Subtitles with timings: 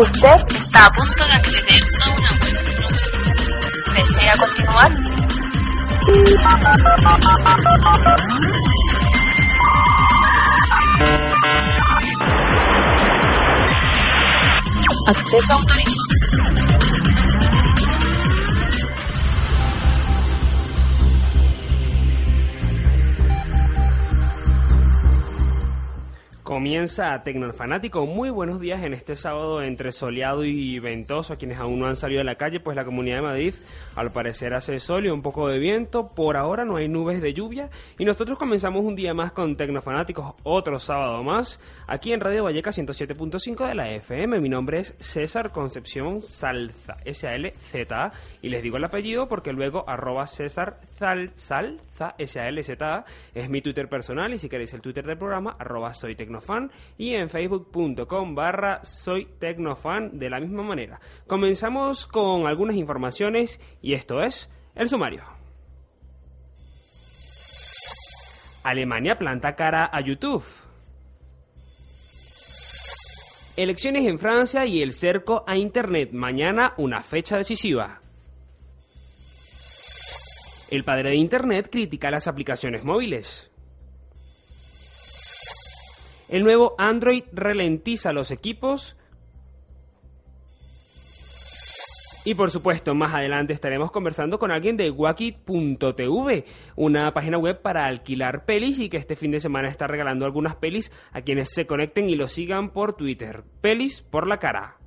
[0.00, 2.80] Usted está a punto de acceder a una web.
[2.80, 3.04] No se
[3.96, 4.92] ¿Desea continuar?
[15.08, 16.67] Acceso autorizado.
[26.48, 28.06] Comienza Tecnofanático.
[28.06, 31.34] Muy buenos días en este sábado entre soleado y ventoso.
[31.34, 33.54] A quienes aún no han salido de la calle, pues la Comunidad de Madrid
[33.98, 36.14] al parecer hace sol y un poco de viento.
[36.14, 37.68] Por ahora no hay nubes de lluvia.
[37.98, 42.70] Y nosotros comenzamos un día más con Tecnofanáticos, otro sábado más, aquí en Radio Valleca
[42.70, 44.38] 107.5 de la FM.
[44.38, 48.12] Mi nombre es César Concepción Salza, S-A-L-Z-A.
[48.40, 53.04] Y les digo el apellido porque luego arroba César Sal, Salza, S-A-L-Z-A,
[53.34, 54.32] es mi Twitter personal.
[54.32, 59.26] Y si queréis el Twitter del programa, arroba soy Tecnofan y en facebook.com barra soy
[59.40, 61.00] tecnofan de la misma manera.
[61.26, 63.60] Comenzamos con algunas informaciones
[63.94, 65.24] esto es el sumario.
[68.62, 70.44] Alemania planta cara a YouTube.
[73.56, 76.10] Elecciones en Francia y el cerco a Internet.
[76.12, 78.02] Mañana una fecha decisiva.
[80.70, 83.50] El padre de Internet critica las aplicaciones móviles.
[86.28, 88.97] El nuevo Android ralentiza los equipos.
[92.28, 96.44] Y por supuesto, más adelante estaremos conversando con alguien de Wacky.tv,
[96.76, 100.54] una página web para alquilar pelis y que este fin de semana está regalando algunas
[100.54, 103.44] pelis a quienes se conecten y lo sigan por Twitter.
[103.62, 104.77] Pelis por la cara.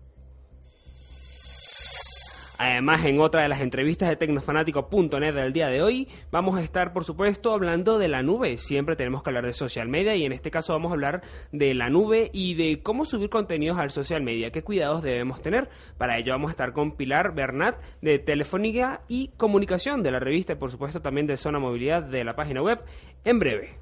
[2.61, 6.93] Además, en otra de las entrevistas de tecnofanático.net del día de hoy, vamos a estar,
[6.93, 8.55] por supuesto, hablando de la nube.
[8.57, 11.73] Siempre tenemos que hablar de social media y en este caso vamos a hablar de
[11.73, 15.71] la nube y de cómo subir contenidos al social media, qué cuidados debemos tener.
[15.97, 20.53] Para ello vamos a estar con Pilar Bernat de Telefónica y Comunicación de la revista
[20.53, 22.79] y, por supuesto, también de Zona Movilidad de la página web
[23.23, 23.79] en breve.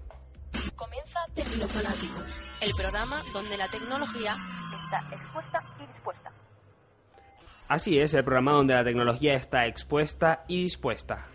[0.77, 4.37] Comienza Tecnofanáticos, el programa donde la tecnología
[4.85, 6.18] está expuesta y dispuesta.
[7.69, 11.27] Así es, el programa donde la tecnología está expuesta y dispuesta.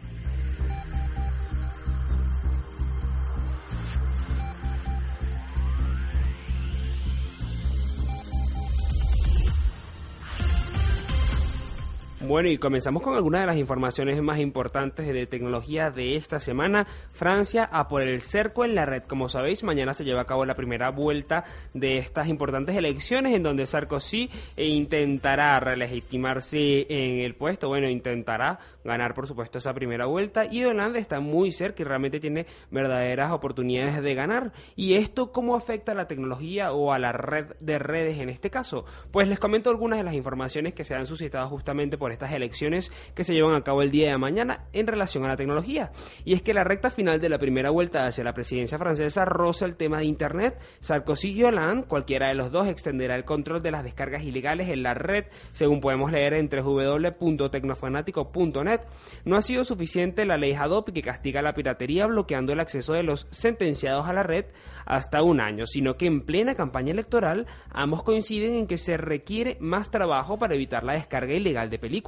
[12.26, 16.86] Bueno, y comenzamos con algunas de las informaciones más importantes de tecnología de esta semana.
[17.12, 19.02] Francia a por el cerco en la red.
[19.02, 23.42] Como sabéis, mañana se lleva a cabo la primera vuelta de estas importantes elecciones en
[23.42, 27.68] donde Sarkozy intentará relegitimarse en el puesto.
[27.68, 30.46] Bueno, intentará ganar, por supuesto, esa primera vuelta.
[30.46, 34.52] Y Hollande está muy cerca y realmente tiene verdaderas oportunidades de ganar.
[34.76, 38.48] ¿Y esto cómo afecta a la tecnología o a la red de redes en este
[38.48, 38.86] caso?
[39.10, 42.90] Pues les comento algunas de las informaciones que se han suscitado justamente por estas elecciones
[43.14, 45.90] que se llevan a cabo el día de mañana en relación a la tecnología.
[46.24, 49.66] Y es que la recta final de la primera vuelta hacia la presidencia francesa roza
[49.66, 50.58] el tema de Internet.
[50.80, 54.82] Sarkozy y Hollande, cualquiera de los dos, extenderá el control de las descargas ilegales en
[54.82, 58.80] la red, según podemos leer en www.tecnofanático.net.
[59.24, 63.02] No ha sido suficiente la ley Hadop que castiga la piratería bloqueando el acceso de
[63.02, 64.44] los sentenciados a la red
[64.86, 69.56] hasta un año, sino que en plena campaña electoral ambos coinciden en que se requiere
[69.60, 72.03] más trabajo para evitar la descarga ilegal de películas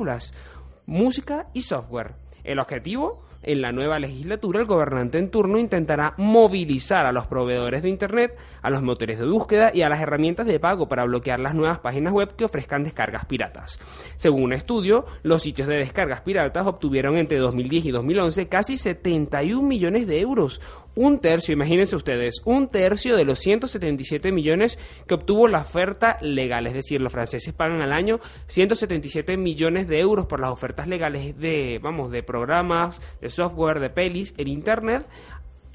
[0.87, 2.15] música y software.
[2.45, 7.83] El objetivo, en la nueva legislatura, el gobernante en turno intentará movilizar a los proveedores
[7.83, 11.41] de Internet, a los motores de búsqueda y a las herramientas de pago para bloquear
[11.41, 13.79] las nuevas páginas web que ofrezcan descargas piratas.
[14.17, 19.67] Según un estudio, los sitios de descargas piratas obtuvieron entre 2010 y 2011 casi 71
[19.67, 20.61] millones de euros,
[20.97, 26.67] un tercio, imagínense ustedes, un tercio de los 177 millones que obtuvo la oferta legal.
[26.67, 31.39] Es decir, los franceses pagan al año 177 millones de euros por las ofertas legales
[31.39, 35.07] de, vamos, de programas, de software, de pelis en Internet.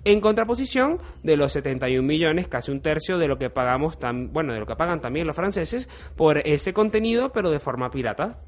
[0.04, 4.54] En contraposición de los 71 millones, casi un tercio de lo que pagamos, tam, bueno,
[4.54, 5.88] de lo que pagan también los franceses
[6.18, 8.40] por ese contenido, pero de forma pirata.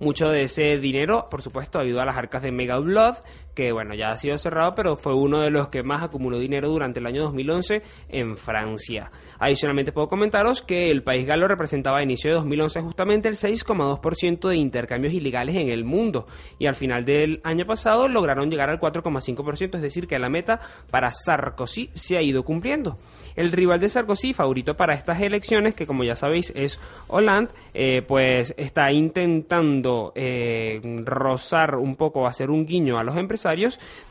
[0.00, 3.14] Mucho de ese dinero, por supuesto, ayudó a las arcas de Mega Blood,
[3.54, 6.68] que bueno, ya ha sido cerrado, pero fue uno de los que más acumuló dinero
[6.68, 9.10] durante el año 2011 en Francia.
[9.38, 14.48] Adicionalmente puedo comentaros que el país galo representaba a inicio de 2011 justamente el 6,2%
[14.48, 16.26] de intercambios ilegales en el mundo
[16.58, 20.60] y al final del año pasado lograron llegar al 4,5%, es decir, que la meta
[20.90, 22.98] para Sarkozy se ha ido cumpliendo.
[23.36, 26.78] El rival de Sarkozy, favorito para estas elecciones, que como ya sabéis es
[27.08, 33.43] Hollande, eh, pues está intentando eh, rozar un poco, hacer un guiño a los empresarios,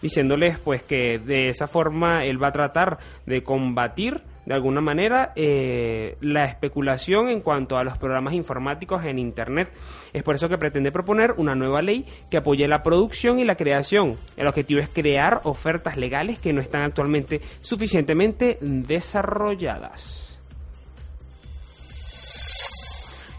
[0.02, 5.32] diciéndoles pues que de esa forma él va a tratar de combatir de alguna manera
[5.36, 9.70] eh, la especulación en cuanto a los programas informáticos en Internet.
[10.12, 13.56] Es por eso que pretende proponer una nueva ley que apoye la producción y la
[13.56, 14.18] creación.
[14.36, 20.23] El objetivo es crear ofertas legales que no están actualmente suficientemente desarrolladas.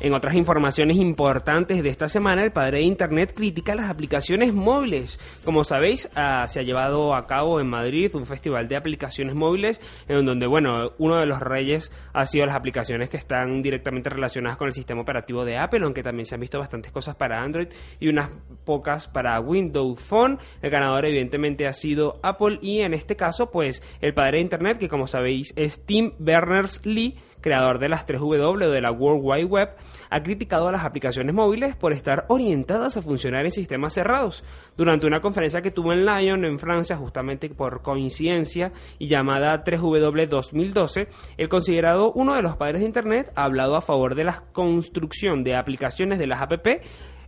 [0.04, 5.18] En otras informaciones importantes de esta semana, el padre de Internet critica las aplicaciones móviles.
[5.46, 9.80] Como sabéis, ah, se ha llevado a cabo en Madrid un festival de aplicaciones móviles
[10.06, 14.58] en donde, bueno, uno de los reyes ha sido las aplicaciones que están directamente relacionadas
[14.58, 17.68] con el sistema operativo de Apple, aunque también se han visto bastantes cosas para Android
[17.98, 18.28] y unas
[18.66, 20.38] pocas para Windows Phone.
[20.60, 24.76] El ganador evidentemente ha sido Apple y en este caso, pues, el padre de Internet,
[24.76, 29.68] que como sabéis es Tim Berners-Lee, creador de las 3W de la World Wide Web,
[30.08, 34.42] ha criticado a las aplicaciones móviles por estar orientadas a funcionar en sistemas cerrados.
[34.78, 40.26] Durante una conferencia que tuvo en Lyon, en Francia, justamente por coincidencia y llamada 3W
[40.26, 44.42] 2012, el considerado uno de los padres de Internet ha hablado a favor de la
[44.52, 46.82] construcción de aplicaciones de las APP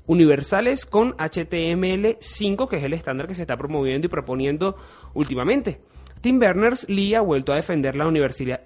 [0.06, 4.76] universales con HTML5, que es el estándar que se está promoviendo y proponiendo
[5.12, 5.78] últimamente.
[6.26, 8.08] Tim Berners-Lee ha vuelto a defender la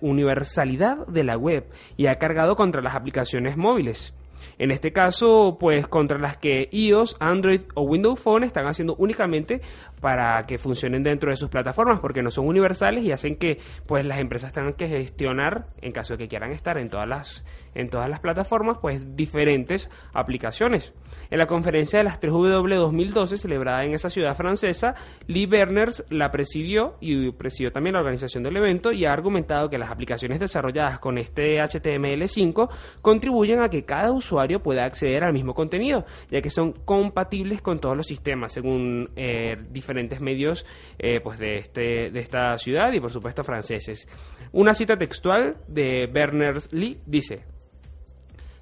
[0.00, 1.66] universalidad de la web
[1.98, 4.14] y ha cargado contra las aplicaciones móviles.
[4.56, 9.60] En este caso, pues contra las que iOS, Android o Windows Phone están haciendo únicamente
[10.00, 14.04] para que funcionen dentro de sus plataformas, porque no son universales y hacen que pues
[14.04, 17.44] las empresas tengan que gestionar, en caso de que quieran estar en todas las
[17.74, 20.92] en todas las plataformas, pues diferentes aplicaciones.
[21.30, 24.94] En la conferencia de las 3W 2012 celebrada en esa ciudad francesa,
[25.26, 29.78] Lee Berners la presidió y presidió también la organización del evento y ha argumentado que
[29.78, 32.68] las aplicaciones desarrolladas con este HTML5
[33.00, 37.78] contribuyen a que cada usuario pueda acceder al mismo contenido, ya que son compatibles con
[37.78, 39.56] todos los sistemas, según eh,
[39.90, 40.64] diferentes medios
[40.98, 44.06] eh, pues de, este, de esta ciudad y por supuesto franceses.
[44.52, 47.44] Una cita textual de Berners-Lee dice,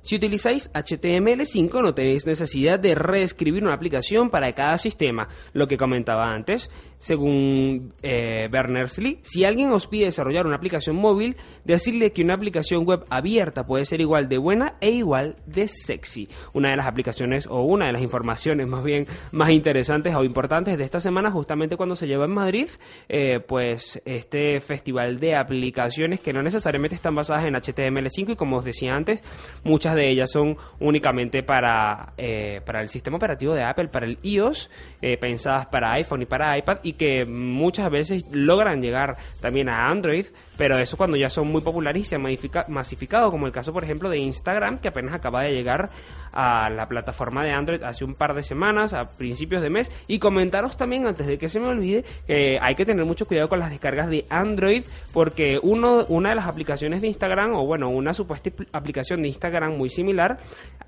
[0.08, 5.76] si utilizáis HTML5 no tenéis necesidad de reescribir una aplicación para cada sistema, lo que
[5.76, 6.70] comentaba antes.
[6.96, 12.86] Según eh, Berners-Lee, si alguien os pide desarrollar una aplicación móvil, decirle que una aplicación
[12.86, 16.26] web abierta puede ser igual de buena e igual de sexy.
[16.54, 20.78] Una de las aplicaciones o una de las informaciones más bien más interesantes o importantes
[20.78, 22.68] de esta semana, justamente cuando se lleva en Madrid,
[23.10, 28.56] eh, pues este festival de aplicaciones que no necesariamente están basadas en HTML5 y como
[28.56, 29.22] os decía antes,
[29.64, 34.18] muchas de ellas son únicamente para, eh, para el sistema operativo de Apple, para el
[34.22, 34.70] iOS,
[35.02, 39.88] eh, pensadas para iPhone y para iPad y que muchas veces logran llegar también a
[39.88, 42.22] Android, pero eso cuando ya son muy populares y se han
[42.68, 45.90] masificado, como el caso por ejemplo de Instagram, que apenas acaba de llegar
[46.32, 50.18] a la plataforma de Android hace un par de semanas, a principios de mes, y
[50.18, 53.58] comentaros también, antes de que se me olvide, que hay que tener mucho cuidado con
[53.58, 54.82] las descargas de Android,
[55.12, 59.76] porque uno, una de las aplicaciones de Instagram, o bueno, una supuesta aplicación de Instagram
[59.76, 60.38] muy similar,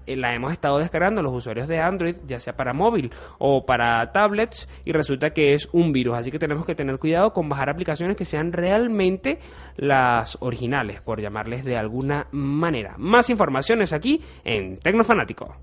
[0.07, 4.11] eh, la hemos estado descargando los usuarios de Android, ya sea para móvil o para
[4.13, 7.71] tablets, y resulta que es un virus, así que tenemos que tener cuidado con bajar
[7.71, 9.39] aplicaciones que sean realmente
[9.81, 12.97] las originales, por llamarles de alguna manera.
[12.99, 15.57] Más informaciones aquí en Tecnofanático.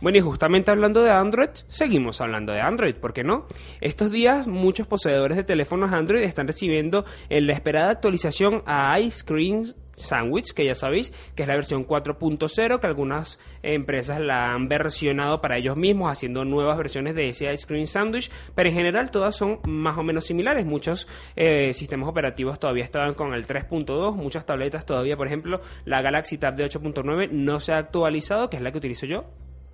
[0.00, 3.46] Bueno, y justamente hablando de Android, seguimos hablando de Android, ¿por qué no?
[3.80, 9.24] Estos días muchos poseedores de teléfonos Android están recibiendo en la esperada actualización a Ice
[9.24, 14.68] Cream Sandwich, que ya sabéis que es la versión 4.0, que algunas empresas la han
[14.68, 19.10] versionado para ellos mismos, haciendo nuevas versiones de ese Ice Cream Sandwich, pero en general
[19.10, 20.66] todas son más o menos similares.
[20.66, 26.02] Muchos eh, sistemas operativos todavía estaban con el 3.2, muchas tabletas todavía, por ejemplo, la
[26.02, 29.24] Galaxy Tab de 8.9 no se ha actualizado, que es la que utilizo yo,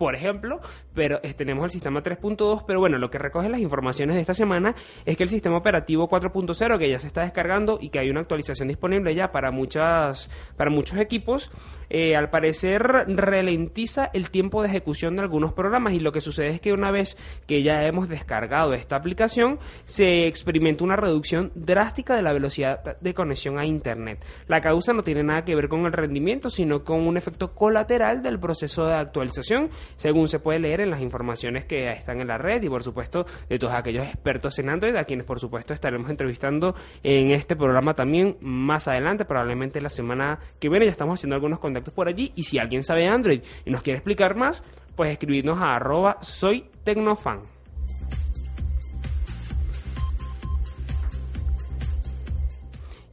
[0.03, 0.59] por ejemplo,
[0.95, 4.35] pero eh, tenemos el sistema 3.2, pero bueno, lo que recoge las informaciones de esta
[4.35, 8.11] semana es que el sistema operativo 4.0 que ya se está descargando y que hay
[8.11, 11.53] una actualización disponible ya para muchas para muchos equipos,
[11.89, 16.49] eh, al parecer ralentiza el tiempo de ejecución de algunos programas y lo que sucede
[16.49, 17.17] es que una vez
[17.47, 23.15] que ya hemos descargado esta aplicación se experimenta una reducción drástica de la velocidad de
[23.15, 24.25] conexión a internet.
[24.49, 28.21] La causa no tiene nada que ver con el rendimiento, sino con un efecto colateral
[28.21, 32.39] del proceso de actualización según se puede leer en las informaciones que están en la
[32.39, 36.11] red y por supuesto de todos aquellos expertos en Android, a quienes por supuesto estaremos
[36.11, 41.37] entrevistando en este programa también más adelante, probablemente la semana que viene ya estamos haciendo
[41.37, 44.63] algunos contactos por allí y si alguien sabe Android y nos quiere explicar más,
[44.97, 47.62] pues escribirnos a arroba soy tecnofan.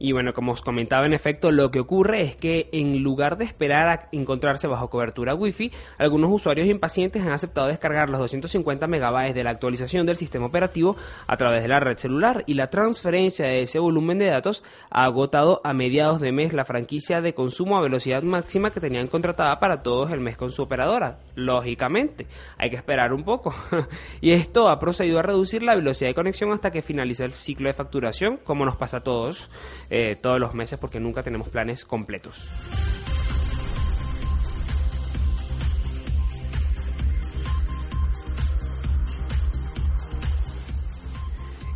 [0.02, 3.44] Y bueno, como os comentaba, en efecto, lo que ocurre es que en lugar de
[3.44, 9.34] esperar a encontrarse bajo cobertura Wi-Fi, algunos usuarios impacientes han aceptado descargar los 250 megabytes
[9.34, 13.44] de la actualización del sistema operativo a través de la red celular y la transferencia
[13.44, 17.76] de ese volumen de datos ha agotado a mediados de mes la franquicia de consumo
[17.76, 21.18] a velocidad máxima que tenían contratada para todos el mes con su operadora.
[21.34, 22.26] Lógicamente,
[22.56, 23.54] hay que esperar un poco.
[24.22, 27.68] y esto ha procedido a reducir la velocidad de conexión hasta que finalice el ciclo
[27.68, 29.50] de facturación, como nos pasa a todos
[29.90, 32.48] eh, todos los meses porque nunca tenemos planes completos.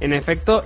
[0.00, 0.62] En efecto,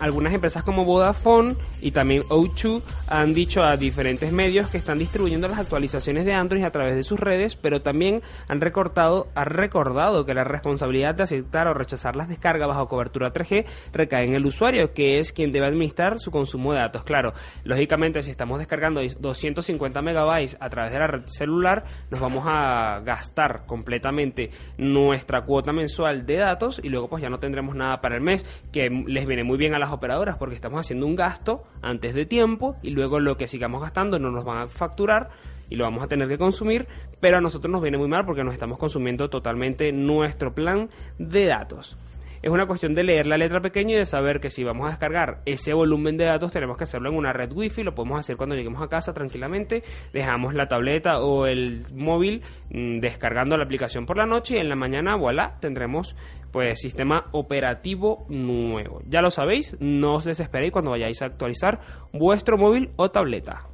[0.00, 5.48] algunas empresas como Vodafone y también O2 han dicho a diferentes medios que están distribuyendo
[5.48, 10.24] las actualizaciones de Android a través de sus redes, pero también han recortado, ha recordado
[10.24, 14.46] que la responsabilidad de aceptar o rechazar las descargas bajo cobertura 3G recae en el
[14.46, 17.02] usuario, que es quien debe administrar su consumo de datos.
[17.02, 17.32] Claro,
[17.64, 23.00] lógicamente si estamos descargando 250 megabytes a través de la red celular, nos vamos a
[23.04, 28.14] gastar completamente nuestra cuota mensual de datos y luego pues ya no tendremos nada para
[28.14, 31.64] el mes, que les viene muy bien a las operadoras porque estamos haciendo un gasto
[31.82, 35.30] antes de tiempo y luego lo que sigamos gastando no nos van a facturar
[35.68, 36.86] y lo vamos a tener que consumir,
[37.20, 41.46] pero a nosotros nos viene muy mal porque nos estamos consumiendo totalmente nuestro plan de
[41.46, 41.96] datos.
[42.42, 44.90] Es una cuestión de leer la letra pequeña y de saber que si vamos a
[44.90, 48.36] descargar ese volumen de datos tenemos que hacerlo en una red wifi, lo podemos hacer
[48.36, 54.06] cuando lleguemos a casa tranquilamente, dejamos la tableta o el móvil mm, descargando la aplicación
[54.06, 56.16] por la noche y en la mañana, voilà, tendremos
[56.52, 59.00] pues sistema operativo nuevo.
[59.08, 61.80] Ya lo sabéis, no os desesperéis cuando vayáis a actualizar
[62.12, 63.66] vuestro móvil o tableta.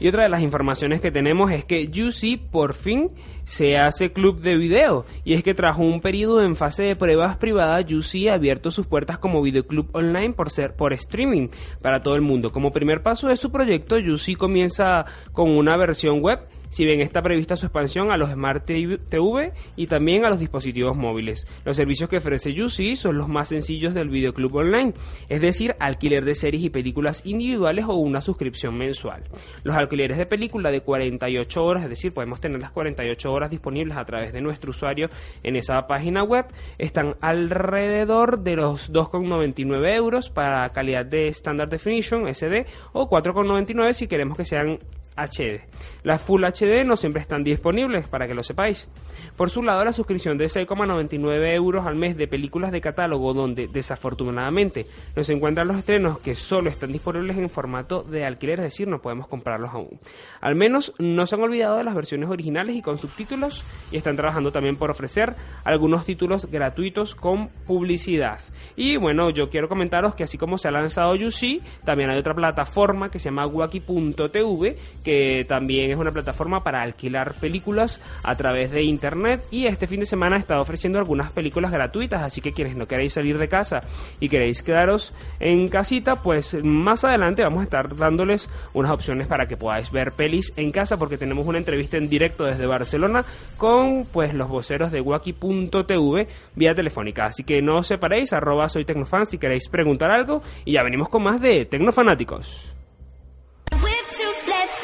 [0.00, 3.10] Y otra de las informaciones que tenemos es que UC por fin
[3.44, 5.06] se hace club de video.
[5.24, 8.86] Y es que tras un periodo en fase de pruebas privadas, UC ha abierto sus
[8.86, 11.48] puertas como videoclub online por ser por streaming
[11.80, 12.50] para todo el mundo.
[12.50, 16.40] Como primer paso de su proyecto, UC comienza con una versión web
[16.74, 20.96] si bien está prevista su expansión a los Smart TV y también a los dispositivos
[20.96, 21.46] móviles.
[21.64, 24.92] Los servicios que ofrece UC son los más sencillos del videoclub online,
[25.28, 29.22] es decir, alquiler de series y películas individuales o una suscripción mensual.
[29.62, 33.96] Los alquileres de película de 48 horas, es decir, podemos tener las 48 horas disponibles
[33.96, 35.08] a través de nuestro usuario
[35.44, 36.46] en esa página web,
[36.78, 44.08] están alrededor de los 2,99 euros para calidad de Standard Definition, SD, o 4,99 si
[44.08, 44.80] queremos que sean
[45.16, 45.62] HD.
[46.02, 48.88] Las Full HD no siempre están disponibles, para que lo sepáis.
[49.36, 53.66] Por su lado, la suscripción de 6,99 euros al mes de películas de catálogo, donde
[53.66, 58.64] desafortunadamente no se encuentran los estrenos que solo están disponibles en formato de alquiler, es
[58.64, 59.98] decir, no podemos comprarlos aún.
[60.40, 64.16] Al menos no se han olvidado de las versiones originales y con subtítulos, y están
[64.16, 68.40] trabajando también por ofrecer algunos títulos gratuitos con publicidad.
[68.76, 72.34] Y bueno, yo quiero comentaros que así como se ha lanzado UC, también hay otra
[72.34, 78.72] plataforma que se llama Waki.tv, que también es una plataforma para alquilar películas a través
[78.72, 79.44] de internet.
[79.50, 83.12] Y este fin de semana estado ofreciendo algunas películas gratuitas, así que quienes no queréis
[83.12, 83.82] salir de casa
[84.18, 89.46] y queréis quedaros en casita, pues más adelante vamos a estar dándoles unas opciones para
[89.46, 93.24] que podáis ver pelis en casa porque tenemos una entrevista en directo desde Barcelona
[93.58, 98.84] con pues los voceros de Waki.tv vía telefónica, así que no os separéis, arroba soy
[98.84, 100.42] Tecnofan si queréis preguntar algo.
[100.64, 102.74] Y ya venimos con más de Tecnofanáticos.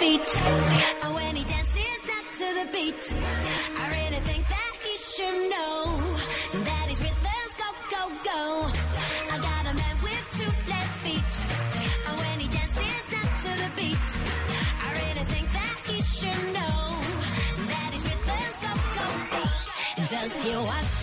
[0.00, 3.04] When he dances not to the beat,
[3.78, 6.00] I really think that he should know
[6.64, 8.71] that his rhythms go, go, go.
[9.30, 11.33] I got a man with two left feet.
[12.16, 14.09] When he dances not to the beat,
[14.80, 16.80] I really think that he should know
[17.69, 19.45] that his rhythms go, go, go.
[20.09, 21.00] Does he wash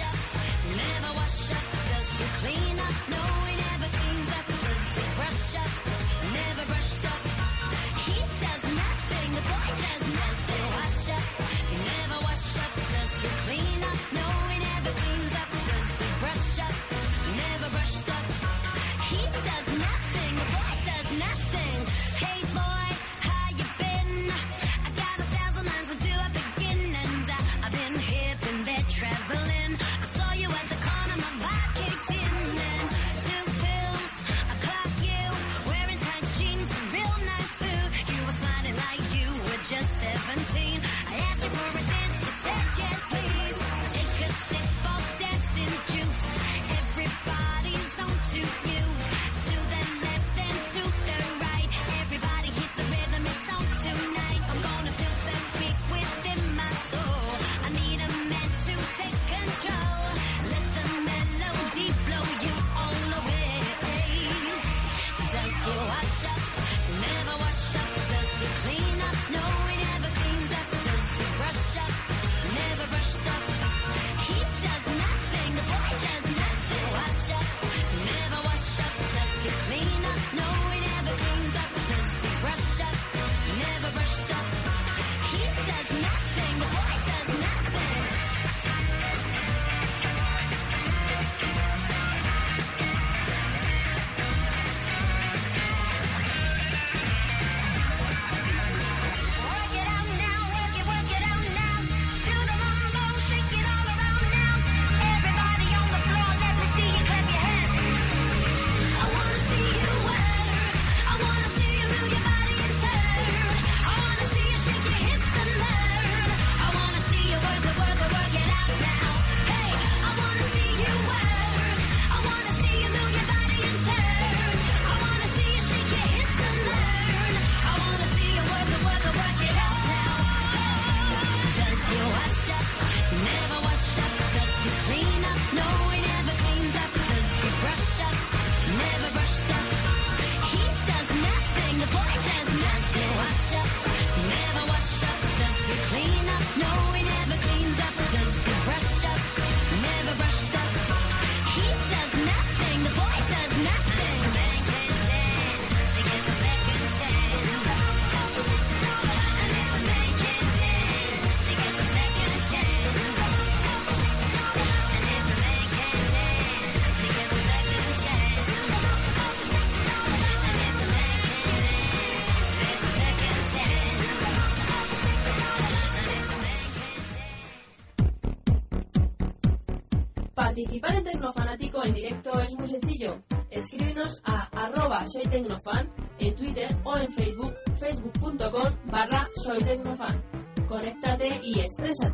[191.77, 192.13] Conéctate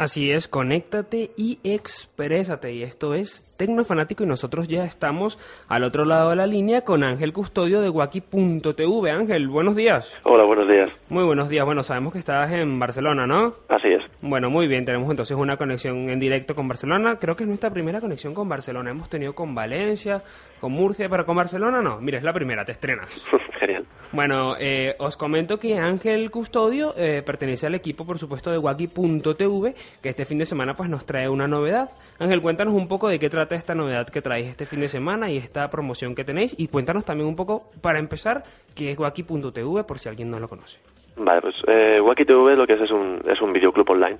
[0.00, 2.72] Así es, conéctate y exprésate.
[2.72, 7.04] Y esto es Tecnofanático y nosotros ya estamos al otro lado de la línea con
[7.04, 9.10] Ángel Custodio de Waki.tv.
[9.10, 10.10] Ángel, buenos días.
[10.22, 10.88] Hola, buenos días.
[11.10, 11.66] Muy buenos días.
[11.66, 13.52] Bueno, sabemos que estás en Barcelona, ¿no?
[13.68, 14.02] Así es.
[14.22, 14.84] Bueno, muy bien.
[14.84, 17.16] Tenemos entonces una conexión en directo con Barcelona.
[17.18, 18.90] Creo que es nuestra primera conexión con Barcelona.
[18.90, 20.22] Hemos tenido con Valencia,
[20.60, 22.00] con Murcia, pero con Barcelona no.
[22.00, 23.08] Mira, es la primera, te estrenas.
[23.58, 23.86] Genial.
[24.12, 29.74] Bueno, eh, os comento que Ángel Custodio eh, pertenece al equipo, por supuesto, de Waki.tv,
[30.02, 31.90] que este fin de semana pues nos trae una novedad.
[32.18, 35.30] Ángel, cuéntanos un poco de qué trata esta novedad que traéis este fin de semana
[35.30, 36.54] y esta promoción que tenéis.
[36.58, 38.42] Y cuéntanos también un poco, para empezar,
[38.74, 40.78] qué es Waki.tv, por si alguien no lo conoce.
[41.16, 44.16] Vale, pues eh, Waki.tv lo que es es un, es un videoclub online.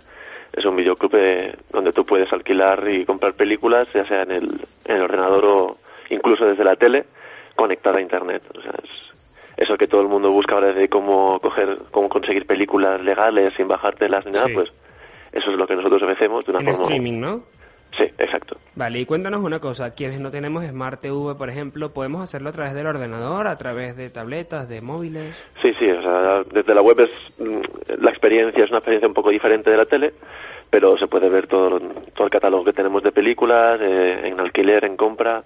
[0.53, 4.48] Es un videoclub eh, donde tú puedes alquilar y comprar películas, ya sea en el,
[4.87, 5.76] en el ordenador o
[6.11, 7.05] incluso desde la tele,
[7.55, 8.42] conectada a Internet.
[8.59, 8.90] O sea, es
[9.57, 13.68] eso que todo el mundo busca ahora de cómo coger, cómo conseguir películas legales sin
[13.68, 14.55] bajártelas ni nada, Sí.
[14.55, 14.70] pues
[15.33, 16.83] eso es lo que nosotros ofrecemos de una En forma...
[16.83, 17.42] streaming, ¿no?
[17.96, 18.57] Sí, exacto.
[18.76, 22.53] Vale, y cuéntanos una cosa, quienes no tenemos Smart TV, por ejemplo, ¿podemos hacerlo a
[22.53, 25.37] través del ordenador, a través de tabletas, de móviles?
[25.61, 29.14] Sí, sí, o sea, desde la web es mm, la experiencia es una experiencia un
[29.14, 30.14] poco diferente de la tele,
[30.70, 31.81] pero se puede ver todo,
[32.14, 35.42] todo el catálogo que tenemos de películas, eh, en alquiler, en compra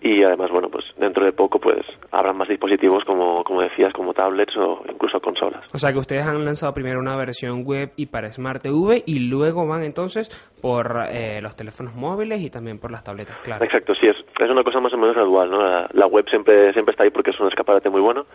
[0.00, 4.14] y además, bueno, pues dentro de poco pues habrá más dispositivos como, como decías, como
[4.14, 5.64] tablets o incluso consolas.
[5.74, 9.28] O sea que ustedes han lanzado primero una versión web y para Smart TV y
[9.28, 10.28] luego van entonces
[10.62, 13.64] por eh, los teléfonos móviles y también por las tabletas, claro.
[13.64, 15.62] Exacto, sí, es, es una cosa más o menos gradual, ¿no?
[15.62, 18.26] La, la web siempre siempre está ahí porque es un escaparate muy bueno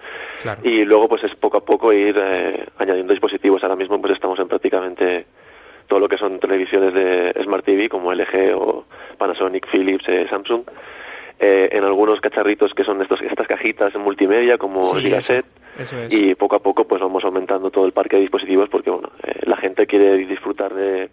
[0.42, 0.62] Claro.
[0.64, 3.64] y luego pues es poco a poco ir eh, añadiendo dispositivos.
[3.64, 5.26] Ahora mismo pues estamos en prácticamente
[5.88, 8.86] todo lo que son televisiones de Smart TV como LG o
[9.18, 10.64] Panasonic, Philips, eh, Samsung.
[11.40, 15.46] Eh, en algunos cacharritos que son estos, estas cajitas en multimedia como Sí, el Gigaset
[15.78, 16.14] Eso es.
[16.14, 19.40] y poco a poco pues vamos aumentando todo el parque de dispositivos porque bueno eh,
[19.46, 21.10] la gente quiere disfrutar de,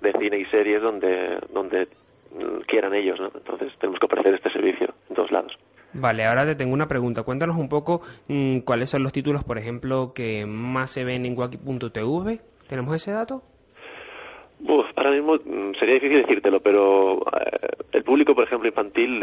[0.00, 1.88] de cine y series donde donde
[2.32, 3.30] mm, quieran ellos ¿no?
[3.34, 5.52] entonces tenemos que ofrecer este servicio en todos lados
[5.96, 7.22] Vale, ahora te tengo una pregunta.
[7.22, 11.38] Cuéntanos un poco mm, cuáles son los títulos, por ejemplo, que más se ven en
[11.38, 12.40] Waki.tv.
[12.66, 13.42] ¿Tenemos ese dato?
[14.66, 19.22] Uf, ahora mismo mm, sería difícil decírtelo, pero eh, el público, por ejemplo, infantil,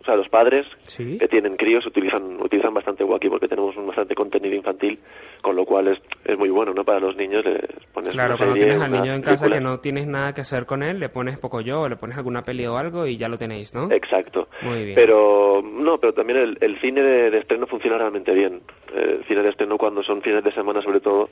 [0.00, 1.18] o sea, los padres Sí.
[1.18, 4.98] que tienen críos utilizan utilizan bastante Wacky porque tenemos un bastante contenido infantil,
[5.42, 6.82] con lo cual es, es muy bueno, ¿no?
[6.84, 7.60] Para los niños les
[7.92, 10.40] pones Claro, una cuando serie, tienes al niño en casa que no tienes nada que
[10.40, 13.16] hacer con él, le pones poco yo, o le pones alguna peli o algo y
[13.18, 13.90] ya lo tenéis, ¿no?
[13.92, 14.48] Exacto.
[14.62, 14.94] Muy bien.
[14.94, 18.60] Pero no, pero también el, el cine de, de estreno funciona realmente bien.
[18.94, 21.28] El cine de estreno cuando son fines de semana sobre todo,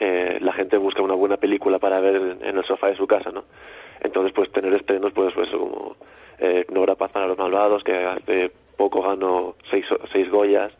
[0.00, 3.30] eh, la gente busca una buena película para ver en, el sofá de su casa,
[3.30, 3.44] ¿no?
[4.00, 5.96] Entonces, pues tener estrenos, pues, pues como
[6.38, 10.72] eh, Nora Paz para los Malvados, que hace poco ganó seis, seis Goyas,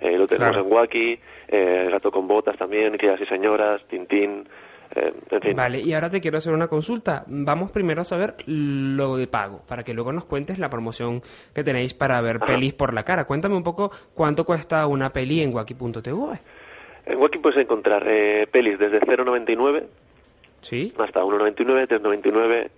[0.00, 0.66] eh, lo tenemos Claro.
[0.66, 4.46] en Wacky, eh, Gato con Botas también, Criadas y Señoras, Tintín,
[4.94, 5.56] eh, en fin.
[5.56, 7.24] Vale, y ahora te quiero hacer una consulta.
[7.26, 11.22] Vamos primero a saber lo de pago, para que luego nos cuentes la promoción
[11.54, 13.24] que tenéis para ver pelis por la cara.
[13.24, 16.40] Cuéntame un poco cuánto cuesta una peli en Waki.tv.
[17.06, 19.84] En Wacky puedes encontrar eh, pelis desde 0,99
[20.62, 20.92] ¿Sí?
[20.98, 22.68] hasta 1,99, 3,99.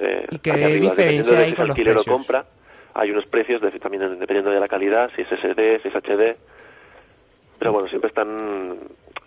[0.00, 2.04] Eh, ¿Y qué arriba, diferencia dependiendo de hay si con los precios?
[2.16, 2.44] compra.
[2.94, 6.36] Hay unos precios de- también dependiendo de la calidad, si es SD, si es HD.
[7.58, 8.78] Pero bueno, siempre están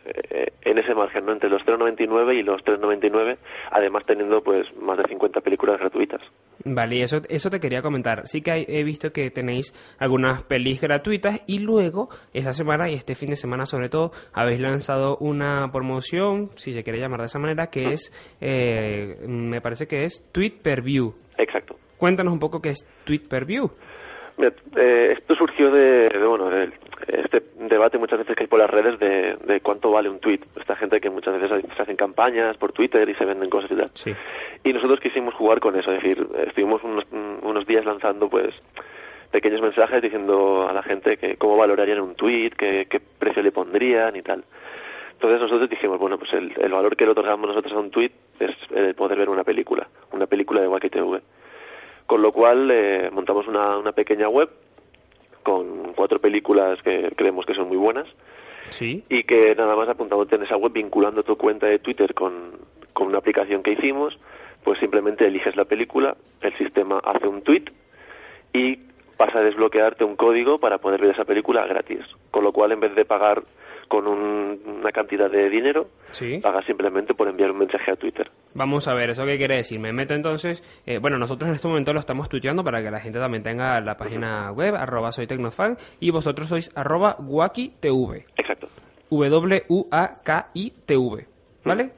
[0.05, 1.31] eh, en ese margen, ¿no?
[1.33, 3.37] Entre los 0,99 y los 3,99,
[3.71, 6.21] además teniendo pues más de 50 películas gratuitas.
[6.63, 8.27] Vale, y eso, eso te quería comentar.
[8.27, 12.93] Sí que hay- he visto que tenéis algunas pelis gratuitas y luego, esa semana y
[12.93, 17.25] este fin de semana sobre todo, habéis lanzado una promoción, si se quiere llamar de
[17.25, 18.11] esa manera, que es,
[18.41, 21.13] eh, me parece que es Tweet Per View.
[21.37, 21.75] Exacto.
[21.97, 23.71] Cuéntanos un poco qué es Tweet Per View.
[24.41, 26.71] Eh, esto surgió de, de, bueno, de
[27.07, 30.39] este debate muchas veces que hay por las redes de, de cuánto vale un tweet.
[30.59, 33.75] Esta gente que muchas veces se hacen campañas por Twitter y se venden cosas y
[33.75, 33.89] tal.
[33.93, 34.13] Sí.
[34.63, 37.05] Y nosotros quisimos jugar con eso, es decir, estuvimos unos,
[37.41, 38.53] unos días lanzando pues
[39.31, 43.51] pequeños mensajes diciendo a la gente que cómo valorarían un tweet, qué, qué precio le
[43.51, 44.43] pondrían y tal.
[45.13, 48.11] Entonces nosotros dijimos, bueno, pues el, el valor que le otorgamos nosotros a un tweet
[48.39, 51.21] es el poder ver una película, una película de Wacky TV.
[52.05, 54.49] Con lo cual eh, montamos una, una pequeña web
[55.43, 58.07] con cuatro películas que creemos que son muy buenas
[58.69, 59.03] Sí.
[59.09, 62.51] y que nada más apuntándote en esa web, vinculando tu cuenta de Twitter con,
[62.93, 64.17] con una aplicación que hicimos,
[64.63, 67.65] pues simplemente eliges la película, el sistema hace un tweet
[68.53, 68.77] y
[69.17, 71.99] pasa a desbloquearte un código para poder ver esa película gratis.
[72.29, 73.41] Con lo cual, en vez de pagar
[73.91, 75.87] con una cantidad de dinero,
[76.41, 78.31] pagas simplemente por enviar un mensaje a Twitter.
[78.53, 79.81] Vamos a ver, ¿eso qué quiere decir?
[79.81, 83.01] Me meto entonces, eh, bueno, nosotros en este momento lo estamos tuiteando para que la
[83.01, 88.23] gente también tenga la página web, arroba soy tecnofan, y vosotros sois arroba guakitv.
[88.37, 88.67] Exacto.
[89.09, 89.65] W-U-A-K-I-T-V,
[91.65, 91.91] ¿vale?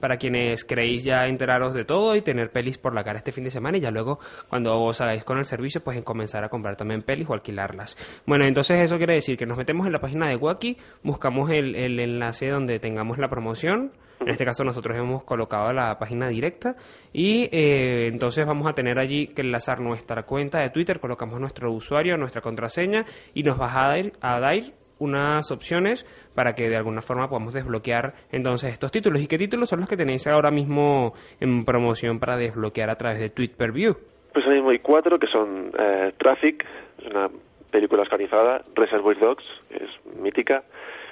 [0.00, 3.44] Para quienes queréis ya enteraros de todo y tener pelis por la cara este fin
[3.44, 6.48] de semana y ya luego cuando os hagáis con el servicio pues en comenzar a
[6.48, 7.96] comprar también pelis o alquilarlas.
[8.26, 11.74] Bueno, entonces eso quiere decir que nos metemos en la página de Wacky, buscamos el,
[11.74, 16.74] enlace donde tengamos la promoción, en este caso nosotros hemos colocado la página directa
[17.12, 21.72] y eh, entonces vamos a tener allí que enlazar nuestra cuenta de Twitter, colocamos nuestro
[21.72, 24.62] usuario, nuestra contraseña y nos va a dar, a dar
[24.98, 29.22] unas opciones para que de alguna forma podamos desbloquear entonces estos títulos.
[29.22, 33.18] ¿Y qué títulos son los que tenéis ahora mismo en promoción para desbloquear a través
[33.18, 33.96] de Tweet Per View?
[34.32, 36.64] Pues ahora mismo hay cuatro que son eh, Traffic,
[37.10, 37.28] una
[37.70, 40.62] película organizada, Reservoir Dogs, que es mítica,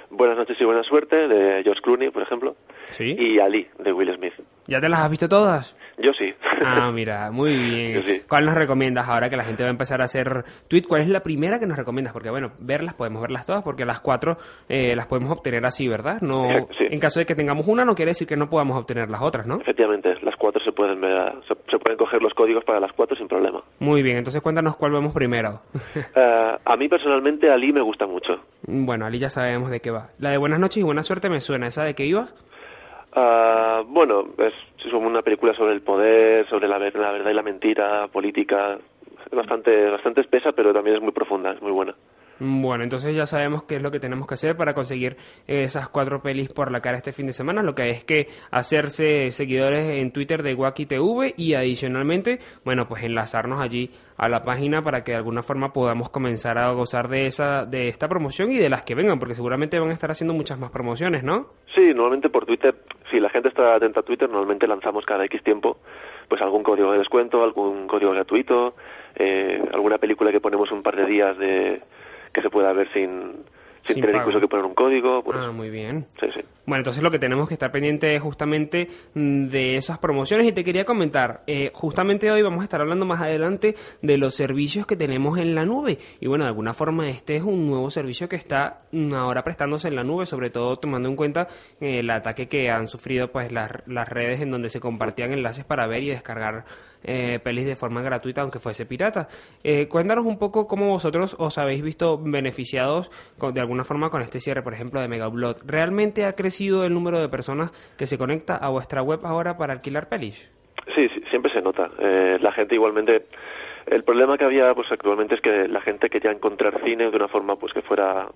[0.09, 2.55] Buenas noches y buena suerte de George Clooney, por ejemplo,
[2.97, 4.33] y Ali de Will Smith.
[4.65, 5.75] ¿Ya te las has visto todas?
[5.97, 6.33] Yo sí.
[6.63, 8.03] Ah, mira, muy bien.
[8.29, 10.83] ¿Cuál nos recomiendas ahora que la gente va a empezar a hacer tweet?
[10.87, 12.13] ¿Cuál es la primera que nos recomiendas?
[12.13, 14.37] Porque, bueno, verlas, podemos verlas todas, porque las cuatro
[14.69, 16.21] eh, las podemos obtener así, ¿verdad?
[16.21, 19.21] No, En caso de que tengamos una, no quiere decir que no podamos obtener las
[19.21, 19.59] otras, ¿no?
[19.59, 23.27] Efectivamente, las cuatro se pueden ver, se, pueden coger los códigos para las cuatro sin
[23.27, 23.63] problema.
[23.79, 25.61] Muy bien, entonces cuéntanos cuál vemos primero.
[26.15, 28.39] Eh, a mí personalmente Ali me gusta mucho.
[28.65, 30.09] Bueno, Ali ya sabemos de qué va.
[30.19, 32.27] La de Buenas noches y buena suerte me suena, ¿esa de qué iba?
[33.17, 34.53] Uh, bueno, es,
[34.93, 38.77] una película sobre el poder, sobre la, la verdad y la mentira, política,
[39.31, 41.95] bastante, bastante espesa, pero también es muy profunda, es muy buena.
[42.39, 46.21] Bueno, entonces ya sabemos qué es lo que tenemos que hacer para conseguir esas cuatro
[46.21, 47.63] pelis por la cara este fin de semana.
[47.63, 53.03] Lo que es que hacerse seguidores en Twitter de Wacky TV y adicionalmente, bueno, pues
[53.03, 57.25] enlazarnos allí a la página para que de alguna forma podamos comenzar a gozar de
[57.25, 60.35] esa de esta promoción y de las que vengan, porque seguramente van a estar haciendo
[60.35, 61.47] muchas más promociones, ¿no?
[61.73, 62.75] Sí, normalmente por Twitter,
[63.09, 65.77] si la gente está atenta a Twitter, normalmente lanzamos cada X tiempo
[66.27, 68.75] pues algún código de descuento, algún código gratuito,
[69.15, 71.81] eh, alguna película que ponemos un par de días de
[72.33, 73.45] que se pueda ver sin,
[73.87, 75.23] sin, tener incluso que poner un código.
[75.23, 75.37] Pues.
[75.39, 76.07] Ah, muy bien.
[76.19, 76.41] Sí, sí.
[76.67, 80.51] Bueno, entonces lo que tenemos que estar pendiente es justamente mm, de esas promociones y
[80.51, 84.85] te quería comentar, eh, justamente hoy vamos a estar hablando más adelante de los servicios
[84.85, 88.27] que tenemos en la nube y bueno, de alguna forma este es un nuevo servicio
[88.27, 91.47] que está mm, ahora prestándose en la nube, sobre todo tomando en cuenta
[91.79, 95.63] eh, el ataque que han sufrido pues las, las redes en donde se compartían enlaces
[95.63, 96.65] para ver y descargar
[97.03, 99.27] eh, pelis de forma gratuita, aunque fuese pirata.
[99.63, 103.09] Eh, cuéntanos un poco cómo vosotros os habéis visto beneficiados
[103.53, 105.57] de alguna forma con este cierre, por ejemplo, de Megaupload.
[105.65, 109.73] ¿Realmente ha crecido el número de personas que se conecta a vuestra web ahora para
[109.73, 110.51] alquilar pelis?
[110.95, 111.89] Sí, siempre se nota.
[111.99, 113.25] Eh, la gente igualmente...
[113.85, 117.29] El problema que había pues actualmente es que la gente quería encontrar cine de una
[117.29, 118.27] forma pues que fuera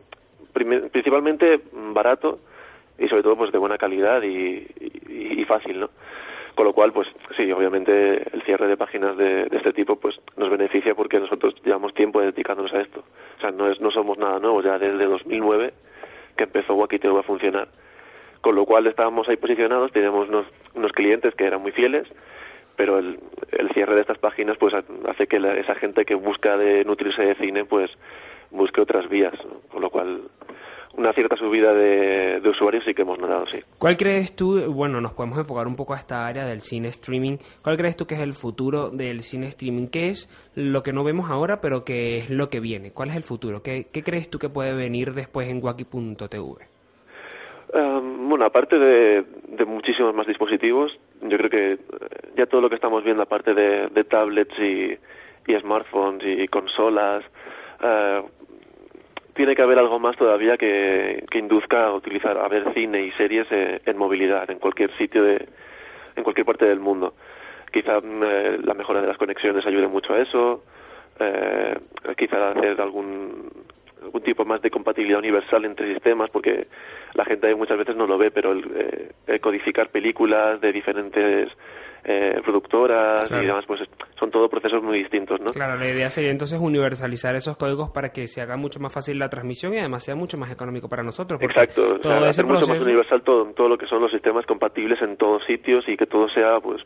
[0.54, 1.60] principalmente
[1.94, 2.40] barato
[2.98, 4.66] y sobre todo pues de buena calidad y,
[5.10, 5.90] y fácil, ¿no?
[6.56, 10.50] Con lo cual, pues sí, obviamente el cierre de páginas de, este tipo pues nos
[10.50, 13.04] beneficia porque nosotros llevamos tiempo dedicándonos a esto.
[13.38, 15.74] O sea, no, es, no somos nada nuevo, ya desde 2009
[16.36, 17.70] que empezó Wakiteo a funcionar.
[18.42, 22.08] Con lo cual estábamos ahí posicionados, teníamos unos, unos clientes que eran muy fieles,
[22.76, 23.20] pero el,
[23.52, 27.36] el cierre de estas páginas pues hace que esa gente que busca de nutrirse de
[27.36, 27.92] cine pues
[28.50, 29.34] busque otras vías,
[29.70, 30.22] con lo cual
[30.98, 33.60] una cierta subida de, usuarios sí que hemos notado, sí.
[33.78, 37.38] ¿Cuál crees tú, bueno, nos podemos enfocar un poco a esta área del cine streaming,
[37.64, 39.88] ¿cuál crees tú que es el futuro del cine streaming?
[39.88, 42.92] ¿Qué es lo que no vemos ahora, pero qué es lo que viene?
[42.92, 43.62] ¿Cuál es el futuro?
[43.64, 46.72] ¿Qué, crees tú que puede venir después en Wacky.tv?
[47.74, 49.24] Um, bueno, aparte de,
[49.66, 51.78] muchísimos más dispositivos, yo creo que eh,
[52.36, 54.98] ya todo lo que estamos viendo, aparte de, tablets y,
[55.60, 57.24] smartphones y, consolas,
[57.82, 58.26] uh,
[59.34, 63.48] tiene que haber algo más todavía que, induzca a utilizar, a ver cine y series
[63.52, 65.48] eh, en movilidad, en cualquier sitio, de,
[66.16, 67.14] en cualquier parte del mundo.
[67.72, 70.64] Quizá mm, eh, la mejora de las conexiones ayude mucho a eso,
[71.20, 71.76] eh,
[72.18, 73.50] quizá hacer algún,
[74.02, 76.68] algún tipo más de compatibilidad universal entre sistemas, porque
[77.14, 81.50] la gente muchas veces no lo ve, pero el, eh, codificar películas de diferentes
[82.04, 83.82] eh, productoras y demás, pues
[84.20, 85.52] son todo procesos muy distintos, ¿no?
[85.52, 89.20] Claro, la idea sería entonces universalizar esos códigos para que se haga mucho más fácil
[89.20, 91.40] la transmisión y además sea mucho más económico para nosotros.
[91.42, 95.00] Exacto, todo o hacer mucho más universal todo, todo lo que son los sistemas compatibles
[95.02, 96.82] en todos sitios y que todo sea, pues,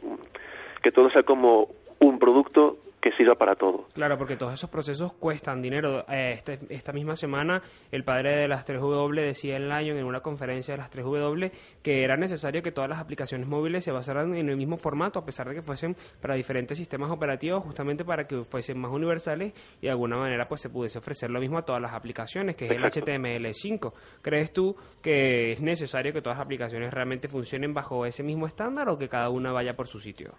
[0.84, 3.86] que todo sea como un producto que sirva para todo.
[3.94, 6.04] Claro, porque todos esos procesos cuestan dinero.
[6.10, 10.22] Eh, este- esta misma semana, el padre de las 3W decía en Lion en una
[10.22, 11.52] conferencia de las 3W
[11.84, 15.24] que era necesario que todas las aplicaciones móviles se basaran en el mismo formato, a
[15.26, 19.86] pesar de que fuesen para diferentes sistemas operativos, justamente para que fuesen más universales y
[19.86, 22.72] de alguna manera pues se pudiese ofrecer lo mismo a todas las aplicaciones, que es
[22.72, 23.00] Exacto.
[23.12, 23.94] el HTML5.
[24.24, 28.90] ¿Crees tú que es necesario que todas las aplicaciones realmente funcionen bajo ese mismo estándar
[28.90, 30.34] o que cada una vaya por su sitio?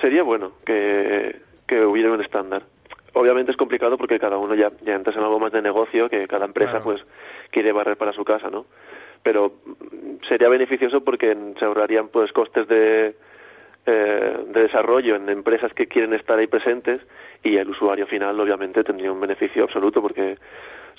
[0.00, 1.40] Sería bueno que,
[1.72, 2.62] que hubiera un estándar.
[3.14, 6.26] Obviamente es complicado porque cada uno ya, ya entras en algo más de negocio, que
[6.26, 6.84] cada empresa Claro.
[6.84, 7.02] pues
[7.50, 8.66] quiere barrer para su casa, ¿no?
[9.22, 13.14] Pero mm, sería beneficioso porque se ahorrarían pues costes de,
[13.86, 17.00] eh, de desarrollo en empresas que quieren estar ahí presentes
[17.42, 20.36] y el usuario final obviamente tendría un beneficio absoluto porque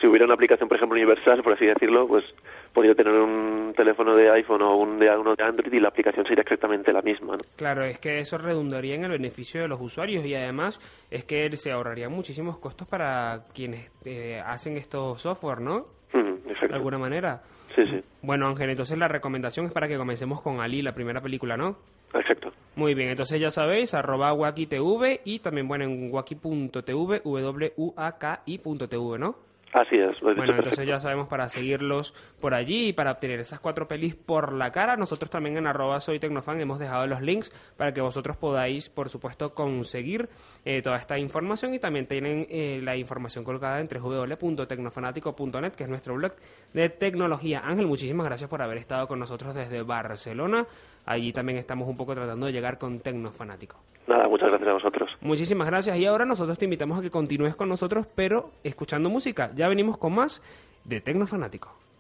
[0.04, 2.26] si hubiera una aplicación por ejemplo universal por así decirlo pues
[2.74, 6.26] podría tener un teléfono de iPhone o un de, uno de Android y la aplicación
[6.26, 7.44] sería exactamente la misma ¿no?
[7.56, 10.78] Claro, es que eso redundaría en el beneficio de los usuarios y además
[11.10, 15.86] es que se ahorrarían muchísimos costos para quienes eh, hacen estos software, ¿no?
[16.12, 17.42] De alguna manera.
[17.76, 21.22] sí sí Bueno, Ángel, entonces la recomendación es para que comencemos con Ali, la primera
[21.22, 21.78] película, ¿no?
[22.14, 29.53] exacto Muy bien, entonces ya sabéis, arroba wakitv y también, bueno, en waki.tv, w-u-a-k-i.tv, ¿no?
[29.74, 33.60] Así es, lo Bueno, entonces ya sabemos para seguirlos por allí y para obtener esas
[33.60, 34.96] cuatro pelis por la cara.
[34.98, 39.10] Nosotros también en arroba soy tecnofan hemos dejado los links para que vosotros podáis, por
[39.10, 40.30] supuesto, conseguir
[40.64, 45.90] eh, toda esta información y también tienen eh, la información colgada en www.tecnofanático.net, que es
[45.90, 46.34] nuestro blog
[46.74, 47.62] de tecnología.
[47.66, 50.68] Ángel, muchísimas gracias por haber estado con nosotros desde Barcelona.
[51.06, 53.78] Allí también estamos un poco tratando de llegar con Tecnofanático.
[54.08, 55.10] Nada, muchas gracias a vosotros.
[55.22, 59.52] Muchísimas gracias y ahora nosotros te invitamos a que continúes con nosotros, pero escuchando música.
[59.56, 60.42] Ya venimos con más
[60.84, 61.70] de Tecnofanático.
[61.70, 61.93] Gotta,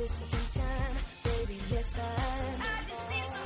[0.00, 1.60] this attention, baby.
[1.70, 2.02] Listen.
[2.02, 3.39] I just need somebody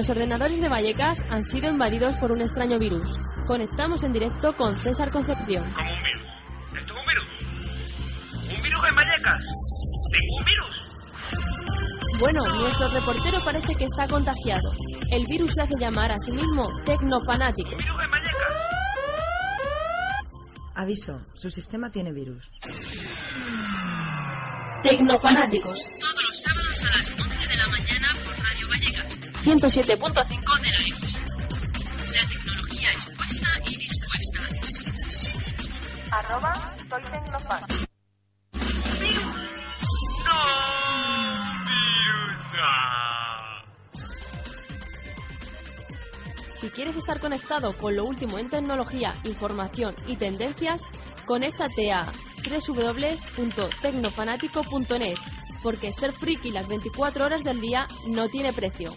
[0.00, 3.18] Los ordenadores de Vallecas han sido invadidos por un extraño virus.
[3.46, 5.62] Conectamos en directo con César Concepción.
[5.72, 6.26] Como un virus.
[6.72, 8.56] ¿Esto es un virus?
[8.56, 9.40] ¿Un virus en Vallecas?
[10.10, 12.18] ¿Ningún virus?
[12.18, 14.72] Bueno, nuestro reportero parece que está contagiado.
[15.10, 17.76] El virus se hace llamar a sí mismo tecnofanático.
[17.76, 18.40] ¿Virus en Vallecas?
[20.76, 22.50] Aviso, su sistema tiene virus.
[24.82, 25.78] Tecnofanáticos.
[26.00, 27.99] Todos los sábados a las 11 de la mañana.
[29.50, 31.06] 107.5 De la info.
[32.12, 34.42] La tecnología expuesta y dispuesta.
[36.12, 36.54] Arroba
[36.88, 37.64] soy tecnofan.
[46.54, 50.82] Si quieres estar conectado con lo último en tecnología, información y tendencias,
[51.26, 52.06] conéctate a
[52.48, 55.18] www.tecnofanático.net,
[55.60, 58.92] porque ser friki las 24 horas del día no tiene precio.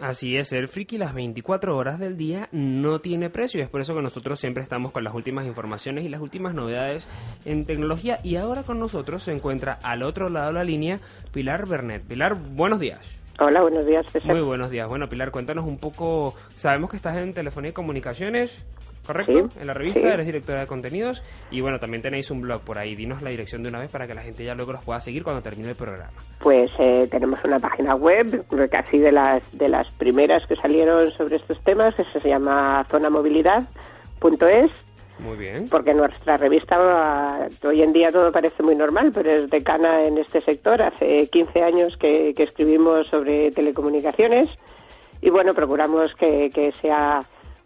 [0.00, 3.82] Así es, ser friki las 24 horas del día no tiene precio y es por
[3.82, 7.06] eso que nosotros siempre estamos con las últimas informaciones y las últimas novedades
[7.44, 11.00] en tecnología y ahora con nosotros se encuentra al otro lado de la línea
[11.32, 12.02] Pilar Bernet.
[12.02, 13.00] Pilar, buenos días.
[13.38, 14.32] Hola, buenos días, César.
[14.34, 14.88] Muy buenos días.
[14.88, 18.64] Bueno, Pilar, cuéntanos un poco, sabemos que estás en Telefonía y Comunicaciones,
[19.12, 19.48] ¿correcto?
[19.52, 20.06] Sí, En la revista, sí.
[20.06, 22.94] eres directora de contenidos y bueno, también tenéis un blog por ahí.
[22.94, 25.22] Dinos la dirección de una vez para que la gente ya luego los pueda seguir
[25.24, 26.12] cuando termine el programa.
[26.40, 31.36] Pues eh, tenemos una página web, casi de las de las primeras que salieron sobre
[31.36, 34.70] estos temas, que se llama zonamovilidad.es,
[35.18, 35.66] Muy bien.
[35.70, 40.40] porque nuestra revista hoy en día todo parece muy normal, pero es decana en este
[40.42, 40.80] sector.
[40.82, 44.48] Hace 15 años que, que escribimos sobre telecomunicaciones
[45.22, 47.20] y bueno, procuramos que, que sea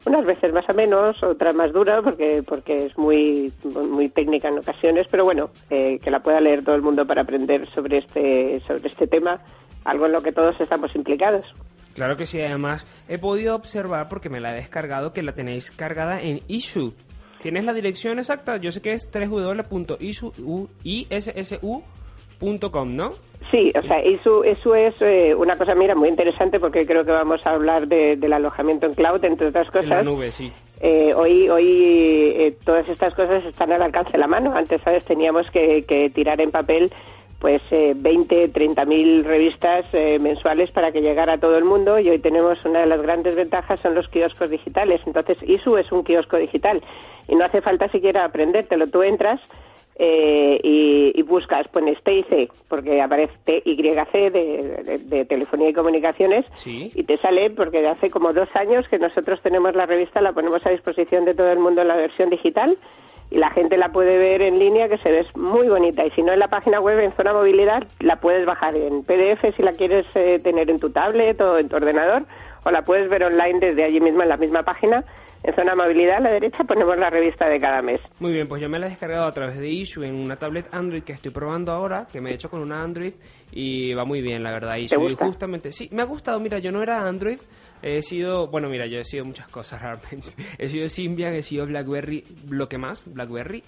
[0.06, 4.58] unas veces más o menos, otras más dura porque porque es muy muy técnica en
[4.58, 8.61] ocasiones, pero bueno, eh, que la pueda leer todo el mundo para aprender sobre este
[8.66, 9.40] sobre este tema,
[9.84, 11.46] algo en lo que todos estamos implicados.
[11.94, 15.70] Claro que sí, además he podido observar porque me la he descargado que la tenéis
[15.70, 16.92] cargada en Issue.
[17.40, 18.57] ¿Tienes la dirección exacta?
[18.57, 19.11] Yo sé que es
[22.45, 23.11] www.issue.com, ¿no?
[23.51, 27.12] Sí, o sea, eso, eso es eh, una cosa, mira, muy interesante porque creo que
[27.12, 30.05] vamos a hablar de- del alojamiento en cloud, entre otras En la cosas.
[30.05, 30.51] nube, sí.
[30.80, 34.53] Eh, hoy hoy eh, todas estas cosas están al alcance de la mano.
[34.55, 35.05] Antes, ¿sabes?
[35.05, 36.90] Teníamos que, que tirar en papel
[37.38, 41.99] pues eh, 20, 30 mil revistas eh, mensuales para que llegara a todo el mundo
[41.99, 45.03] y hoy tenemos una de las grandes ventajas son los kioscos digitales.
[45.07, 46.82] Entonces, ISU es un kiosco digital
[47.28, 48.86] y no hace falta siquiera aprendértelo.
[48.86, 49.40] Tú entras
[49.97, 56.45] eh, y, y buscas, pones TIC, porque aparece TYC de, de, de telefonía y comunicaciones,
[56.55, 56.90] Sí.
[56.95, 60.64] y te sale porque hace como dos años que nosotros tenemos la revista, la ponemos
[60.66, 62.76] a disposición de todo el mundo en la versión digital
[63.30, 66.22] y la gente la puede ver en línea que se ve muy bonita y si
[66.22, 69.72] no en la página web en zona movilidad la puedes bajar en PDF si la
[69.72, 72.24] quieres eh, tener en tu tablet o en tu ordenador
[72.64, 75.05] o la puedes ver online desde allí mismo en la misma página
[75.45, 78.62] en zona movilidad a la derecha ponemos la revista de cada mes Muy bien, pues
[78.62, 81.30] yo me la he descargado a través de Issue en una tablet Android que estoy
[81.30, 83.12] probando ahora, que me he hecho con una Android
[83.53, 84.76] y va muy bien, la verdad.
[84.76, 85.11] Issue.
[85.11, 86.40] Y justamente, sí, me ha gustado.
[86.40, 87.38] Mira, yo no era Android,
[87.82, 90.28] he sido, bueno, mira, yo he sido muchas cosas realmente.
[90.59, 93.62] He sido Symbian, he sido BlackBerry, lo que más, BlackBerry.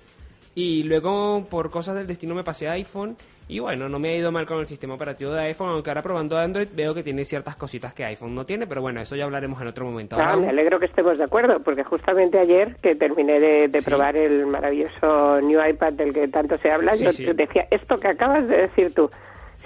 [0.59, 3.15] Y luego, por cosas del destino, me pasé a iPhone.
[3.47, 6.01] Y bueno, no me ha ido mal con el sistema operativo de iPhone, aunque ahora
[6.03, 9.25] probando Android veo que tiene ciertas cositas que iPhone no tiene, pero bueno, eso ya
[9.25, 10.17] hablaremos en otro momento.
[10.19, 13.85] Ah, me alegro que estemos de acuerdo, porque justamente ayer que terminé de, de Sí.
[13.89, 17.25] probar el maravilloso New iPad del que tanto se habla, Sí, yo sí.
[17.27, 19.09] te decía, esto que acabas de decir tú,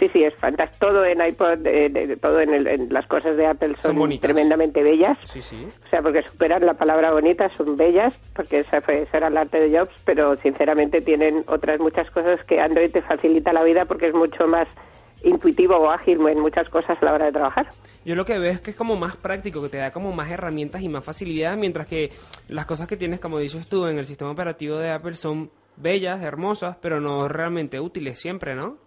[0.00, 3.46] sí, sí, es fantástico, todo en iPod, de- todo en, el- en las cosas de
[3.46, 5.64] Apple son, tremendamente bellas, Sí, sí.
[5.86, 9.36] o sea, porque superan la palabra bonita, son bellas, porque esa fue, ese era el
[9.36, 13.84] arte de Jobs, pero sinceramente tienen otras muchas cosas que Android te facilita la vida
[13.84, 14.66] porque es mucho más
[15.22, 17.66] intuitivo o ágil en muchas cosas a la hora de trabajar.
[18.06, 20.30] Yo lo que veo es que es como más práctico, que te da como más
[20.30, 22.10] herramientas y más facilidad, mientras que
[22.48, 26.22] las cosas que tienes, como dices tú, en el sistema operativo de Apple son bellas,
[26.22, 28.78] hermosas, pero no realmente útiles siempre, ¿no?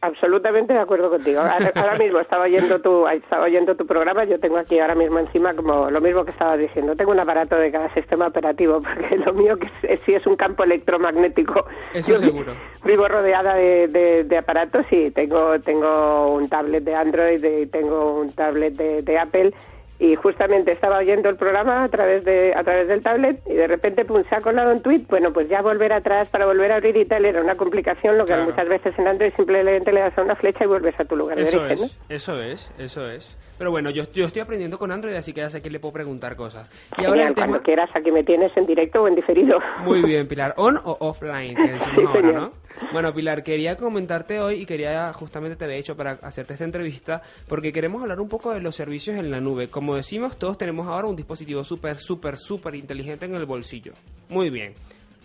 [0.00, 1.40] Absolutamente de acuerdo contigo.
[1.40, 4.24] Ahora, ahora mismo estaba oyendo tu estaba oyendo tu programa.
[4.24, 6.94] Yo tengo aquí ahora mismo encima como lo mismo que estabas diciendo.
[6.96, 10.36] Tengo un aparato de cada sistema operativo porque lo mío que es- sí es un
[10.36, 11.66] campo electromagnético.
[11.94, 12.52] Eso Yo seguro.
[12.84, 18.14] Vivo rodeada de, de- de aparatos y tengo tengo un tablet de Android y tengo
[18.20, 19.52] un tablet de, de Apple
[19.98, 23.66] y justamente estaba oyendo el programa a través de a través del tablet y de
[23.66, 26.76] repente pum, se ha colado un tweet bueno pues ya volver atrás para volver a
[26.76, 28.44] abrir y tal era una complicación lo que Claro.
[28.50, 31.36] muchas veces en Android simplemente le das a una flecha y vuelves a tu lugar
[31.36, 33.36] de Eso origen es, eso es, eso es.
[33.58, 35.94] Pero bueno, yo, yo estoy aprendiendo con Android, así que ya sé que le puedo
[35.94, 36.68] preguntar cosas.
[36.98, 37.46] Y ahora Genial, el tema...
[37.46, 40.52] cuando quieras aquí me tienes en directo o en diferido Muy bien, Pilar.
[40.58, 41.56] ¿On o offline?
[41.56, 42.32] Que decimos Sí, ahora.
[42.32, 42.50] ¿no?
[42.92, 47.22] Bueno, Pilar, quería comentarte hoy y quería, justamente te había hecho para hacerte esta entrevista,
[47.48, 49.68] porque queremos hablar un poco de los servicios en la nube.
[49.68, 53.92] Como decimos, todos tenemos ahora un dispositivo súper, súper, súper inteligente en el bolsillo.
[54.28, 54.74] Muy bien.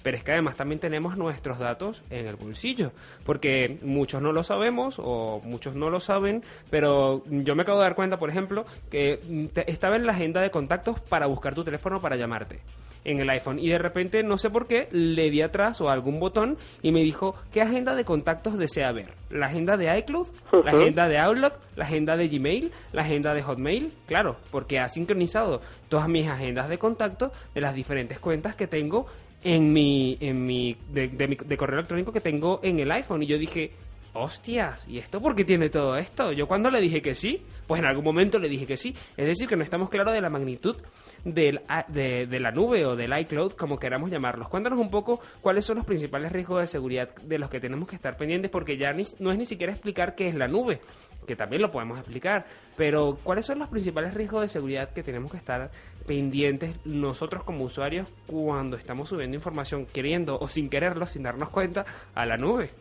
[0.03, 2.91] Pero es que además también tenemos nuestros datos en el bolsillo,
[3.23, 7.83] porque muchos no lo sabemos o muchos no lo saben, pero yo me acabo de
[7.83, 9.19] dar cuenta, por ejemplo, que
[9.67, 12.61] estaba en la agenda de contactos para buscar tu teléfono para llamarte
[13.03, 13.57] en el iPhone.
[13.59, 17.01] Y de repente no sé por qué le di atrás o algún botón y me
[17.03, 20.27] dijo qué agenda de contactos desea ver la agenda de iCloud
[20.63, 23.91] la agenda de Outlook la agenda de Gmail la agenda de Hotmail.
[24.07, 29.07] Claro porque ha sincronizado todas mis agendas de contacto de las diferentes cuentas que tengo
[29.43, 33.23] en mi en mi de, de mi- de correo electrónico que tengo en el iPhone.
[33.23, 33.71] Y yo dije
[34.14, 36.34] Hostias, ¿y esto por qué tiene todo esto?
[36.34, 38.93] Yo cuando le dije que sí, pues en algún momento le dije que sí.
[39.16, 40.76] Es decir, que no estamos claros de la magnitud
[41.24, 44.49] de, la nube o del iCloud, como queramos llamarlos.
[44.49, 47.95] Cuéntanos un poco cuáles son los principales riesgos de seguridad de los que tenemos que
[47.95, 50.82] estar pendientes, porque ya no es ni siquiera explicar qué es la nube,
[51.26, 52.45] que también lo podemos explicar,
[52.76, 55.72] pero cuáles son los principales riesgos de seguridad que tenemos que estar
[56.05, 61.86] pendientes nosotros como usuarios cuando estamos subiendo información queriendo o sin quererlo, sin darnos cuenta,
[62.16, 62.72] a la nube.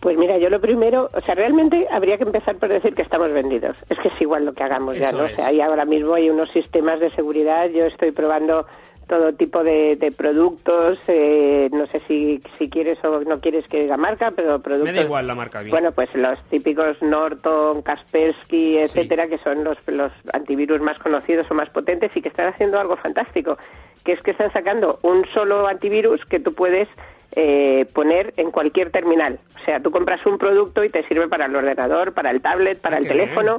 [0.00, 3.32] Pues mira, yo lo primero, o sea, realmente habría que empezar por decir que estamos
[3.32, 3.76] vendidos.
[3.88, 5.24] Es que es igual lo que hagamos ya, ¿no?
[5.26, 5.32] es.
[5.32, 8.66] O sea, ahora mismo hay unos sistemas de seguridad, yo estoy probando
[9.08, 13.80] todo tipo de, de productos, eh, no sé si, si quieres o no quieres que
[13.80, 14.92] diga marca, pero productos...
[14.92, 15.70] Me da igual la marca bien.
[15.70, 21.54] Bueno, pues los típicos Norton, Kaspersky, etcétera, que son los, los antivirus más conocidos o
[21.54, 23.56] más potentes y que están haciendo algo fantástico,
[24.04, 26.88] que es que están sacando un solo antivirus que tú puedes
[27.32, 29.38] eh, poner en cualquier terminal.
[29.60, 32.80] O sea, tú compras un producto y te sirve para el ordenador, para el tablet,
[32.80, 33.58] para el teléfono.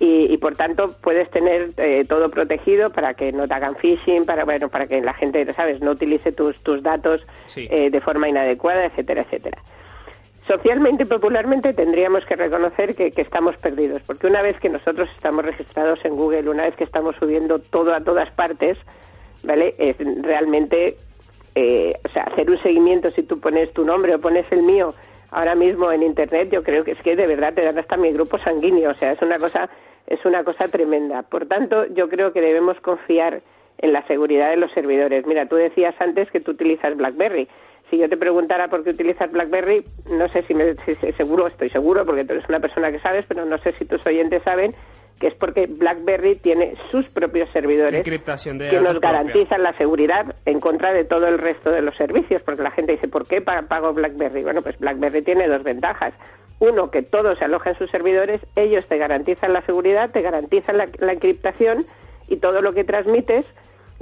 [0.00, 4.24] Y, y, por tanto puedes tener eh, todo protegido para que no te hagan phishing,
[4.24, 7.68] para bueno, para que la gente, sabes, no utilice tus tus datos Sí.
[7.70, 9.58] eh, de forma inadecuada, etcétera, etcétera.
[10.48, 15.08] Socialmente y popularmente tendríamos que reconocer que, que estamos perdidos, porque una vez que nosotros
[15.14, 18.76] estamos registrados en Google, una vez que estamos subiendo todo a todas partes,
[19.44, 19.76] ¿vale?
[19.78, 20.96] Es realmente,
[21.54, 24.94] eh, o sea, hacer un seguimiento si tú pones tu nombre o pones el mío
[25.30, 28.12] ahora mismo en Internet, yo creo que es que de verdad te dan hasta mi
[28.12, 29.68] grupo sanguíneo, o sea, es una cosa,
[30.06, 31.22] es una cosa tremenda.
[31.22, 33.42] Por tanto, yo creo que debemos confiar
[33.78, 35.26] en la seguridad de los servidores.
[35.26, 37.48] Mira, tú decías antes que tú utilizas BlackBerry.
[37.92, 41.68] Si yo te preguntara por qué utilizas BlackBerry, no sé si, me, si- seguro, estoy
[41.68, 44.74] seguro, porque tú eres una persona que sabes, pero no sé si tus oyentes saben
[45.20, 49.10] que es porque BlackBerry tiene sus propios servidores de que nos propia.
[49.12, 52.92] garantizan la seguridad en contra de todo el resto de los servicios, porque la gente
[52.92, 54.42] dice, ¿por qué pa- pago BlackBerry?
[54.42, 56.14] Bueno, pues BlackBerry tiene dos ventajas.
[56.60, 60.78] Uno, que todo se aloja en sus servidores, ellos te garantizan la seguridad, te garantizan
[60.78, 61.84] la, la encriptación
[62.26, 63.46] y todo lo que transmites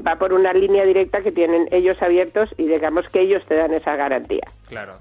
[0.06, 3.72] va por una línea directa que tienen ellos abiertos y digamos que ellos te dan
[3.74, 4.44] esa garantía.
[4.68, 4.98] Claro.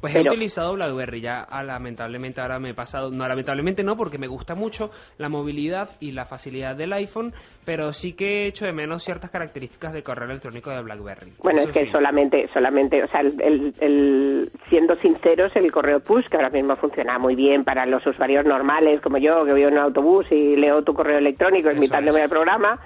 [0.00, 4.16] Pues he utilizado BlackBerry ya, ah, lamentablemente ahora me he pasado, no, lamentablemente no, porque
[4.16, 7.34] me gusta mucho la movilidad y la facilidad del iPhone,
[7.66, 11.34] pero sí que he hecho de menos ciertas características de correo electrónico de BlackBerry.
[11.42, 11.90] Bueno, Eso es que sí.
[11.90, 16.76] solamente, solamente, o sea, el, el- el- siendo sinceros, el correo push, que ahora mismo
[16.76, 20.56] funciona muy bien para los usuarios normales como yo, que voy en un autobús y
[20.56, 22.24] leo tu correo electrónico invitándome es.
[22.24, 22.80] al programa,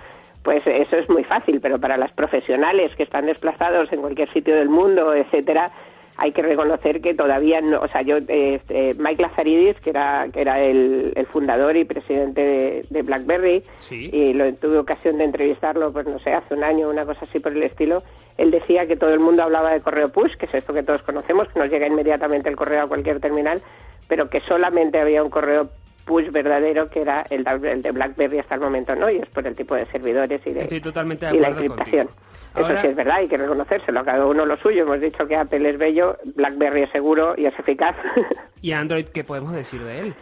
[0.45, 4.55] pues eso es muy fácil, pero para las profesionales que están desplazados en cualquier sitio
[4.55, 5.73] del mundo, etcétera,
[6.17, 10.43] hay que reconocer que todavía no, o sea, yo, este, Mike Lazaridis, que era, que
[10.43, 14.11] era el, el fundador y presidente de, de BlackBerry, Sí.
[14.13, 17.41] y lo tuve ocasión de entrevistarlo, pues no sé, hace un año, una cosa así
[17.41, 18.05] por el estilo,
[18.37, 21.03] él decía que todo el mundo hablaba de correo push, que es esto que todos
[21.03, 23.61] conocemos, que nos llega inmediatamente el correo a cualquier terminal,
[24.07, 25.69] pero que solamente había un correo
[26.05, 29.11] push verdadero que era el, de- el de BlackBerry hasta el momento, ¿no?
[29.11, 32.09] Y es por el tipo de servidores y de Estoy totalmente de y la encriptación.
[32.57, 34.83] Eso sí es verdad, hay que reconocérselo, cada uno lo suyo.
[34.83, 37.97] Hemos dicho que Apple es bello, BlackBerry es seguro y es eficaz.
[38.61, 40.15] ¿Y Android qué podemos decir de él?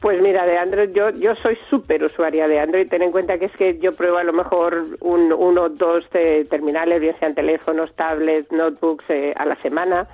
[0.00, 2.86] Pues mira, de Android, yo, yo soy súper usuaria de Android.
[2.88, 6.04] Ten en cuenta que es que yo pruebo a lo mejor un, uno o dos
[6.12, 10.06] eh, terminales, bien sean teléfonos, tablets, notebooks, eh, a la semana.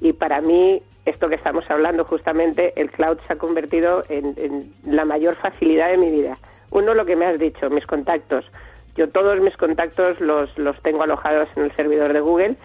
[0.00, 4.72] Y para mí, esto que estamos hablando justamente, el cloud se ha convertido en, en
[4.84, 6.38] la mayor facilidad de mi vida.
[6.70, 8.44] Uno, lo que me has dicho, mis contactos.
[8.96, 12.56] Yo todos mis contactos los, los tengo alojados en el servidor de Google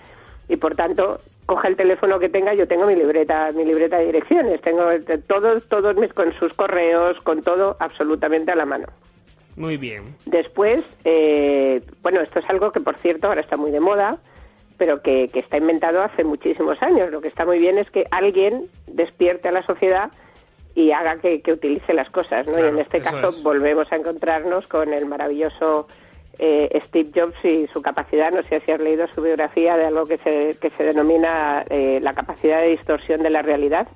[0.47, 4.07] y por tanto coja el teléfono que tenga yo tengo mi libreta mi libreta de
[4.07, 8.87] direcciones tengo eh, todos todos mis con sus correos con todo absolutamente a la mano
[9.55, 10.15] Muy bien.
[10.25, 14.17] Después, eh, bueno, esto es algo que, por cierto, ahora está muy de moda,
[14.79, 17.11] pero que, que está inventado hace muchísimos años.
[17.11, 20.09] Lo que está muy bien es que alguien despierte a la sociedad
[20.73, 22.57] y haga que, que utilice las cosas, ¿no?
[22.57, 23.43] y en este caso es.
[23.43, 25.87] volvemos a encontrarnos con el maravilloso
[26.37, 30.05] eh, Steve Jobs y su capacidad, no sé si has leído su biografía de algo
[30.05, 33.87] que se, que se denomina eh, la capacidad de distorsión de la realidad,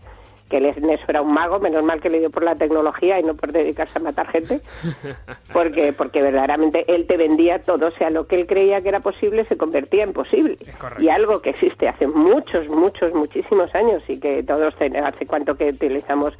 [0.49, 3.19] que él en eso era un mago, menos mal que le dio por la tecnología
[3.19, 4.61] y no por dedicarse a matar gente,
[5.53, 8.99] porque, porque verdaderamente él te vendía todo, o sea, lo que él creía que era
[8.99, 10.57] posible se convertía en posible.
[10.99, 15.69] Y algo que existe hace muchos, muchos, muchísimos años y que todos, hace cuánto que
[15.69, 16.33] utilizamos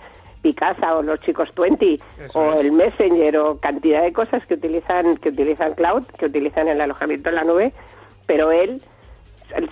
[0.44, 2.60] Picasa o los chicos 20 Eso o es.
[2.60, 7.30] el Messenger o cantidad de cosas que utilizan que utilizan cloud, que utilizan el alojamiento
[7.30, 7.74] en la nube,
[8.28, 8.82] pero él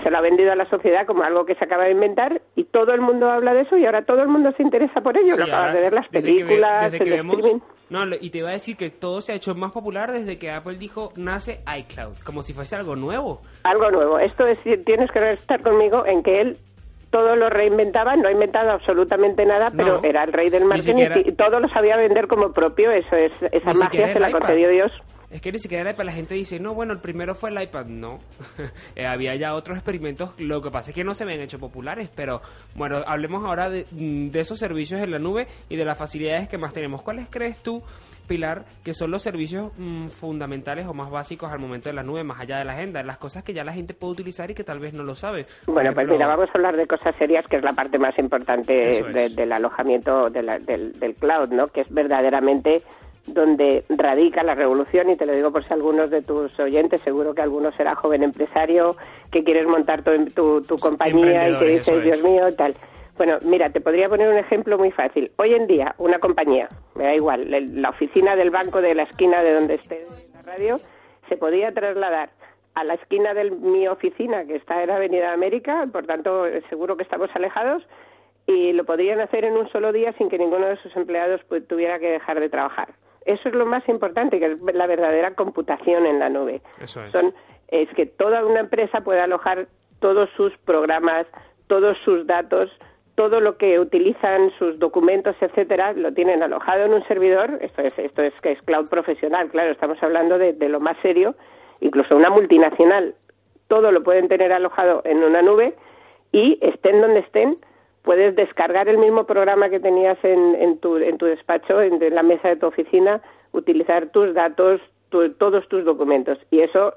[0.03, 2.63] se lo ha vendido a la sociedad como algo que se acaba de inventar y
[2.65, 5.31] todo el mundo habla de eso y ahora todo el mundo se interesa por ello.
[5.33, 7.61] Sí, lo acabas de ver las desde que películas, desde que el vemos- streaming.
[7.89, 10.49] No, y te iba a decir que todo se ha hecho más popular desde que
[10.49, 13.41] Apple dijo nace iCloud, como si fuese algo nuevo.
[13.63, 14.17] Algo nuevo.
[14.17, 16.57] Esto es, tienes que estar conmigo en que él
[17.09, 20.91] todo lo reinventaba, no ha inventado absolutamente nada, pero No, era el rey del marketing
[20.91, 22.89] siquiera- y todo lo sabía vender como propio.
[22.91, 24.91] Eso es, esa Ni magia se la concedió Dios.
[25.31, 27.61] Es que ni siquiera el iPad, la gente dice, no, bueno, el primero fue el
[27.61, 27.85] iPad.
[27.85, 28.19] No,
[28.95, 30.31] Eh, había ya otros experimentos.
[30.37, 32.09] Lo que pasa es que no se habían hecho populares.
[32.15, 32.41] Pero
[32.75, 36.47] bueno, hablemos ahora de, mm, de esos servicios en la nube y de las facilidades
[36.49, 37.01] que más tenemos.
[37.01, 37.81] ¿Cuáles crees tú,
[38.27, 42.23] Pilar, que son los servicios mm, fundamentales o más básicos al momento de la nube,
[42.23, 43.01] más allá de la agenda?
[43.03, 45.45] Las cosas que ya la gente puede utilizar y que tal vez no lo sabe.
[45.67, 48.73] Bueno, pues mira, vamos a hablar de cosas serias, que es la parte más importante
[48.73, 51.67] de- del alojamiento de la- del, del cloud, ¿no?
[51.67, 52.81] Que es verdaderamente
[53.27, 57.33] donde radica la revolución, y te lo digo por si algunos de tus oyentes, seguro
[57.35, 58.95] que alguno será joven empresario,
[59.31, 62.03] que quieres montar tu, tu, tu compañía y que dices, es.
[62.03, 62.73] Dios mío, tal.
[63.17, 65.31] Bueno, mira, te podría poner un ejemplo muy fácil.
[65.37, 69.03] Hoy en día, una compañía, me da igual, la- la oficina del banco de la
[69.03, 70.79] esquina de donde esté la radio,
[71.29, 72.29] se podía trasladar
[72.73, 77.03] a la esquina de mi oficina, que está en Avenida América, por tanto, seguro que
[77.03, 77.83] estamos alejados,
[78.47, 81.99] y lo podrían hacer en un solo día sin que ninguno de sus empleados tuviera
[81.99, 82.89] que dejar de trabajar.
[83.25, 86.61] Eso es lo más importante, que es la verdadera computación en la nube.
[86.79, 87.11] Eso es.
[87.11, 87.33] Son,
[87.67, 89.67] es que toda una empresa puede alojar
[89.99, 91.27] todos sus programas,
[91.67, 92.71] todos sus datos,
[93.15, 97.59] todo lo que utilizan, sus documentos, etcétera, lo tienen alojado en un servidor.
[97.61, 100.97] Esto es, esto es que es cloud profesional, claro, estamos hablando de, de lo más
[101.01, 101.35] serio.
[101.81, 103.15] Incluso una multinacional,
[103.67, 105.75] todo lo pueden tener alojado en una nube
[106.31, 107.55] y estén donde estén,
[108.03, 112.15] puedes descargar el mismo programa que tenías en, en, tu, en tu despacho, en, en
[112.15, 113.21] la mesa de tu oficina,
[113.51, 116.37] utilizar tus datos, tu- todos tus documentos.
[116.49, 116.93] Y eso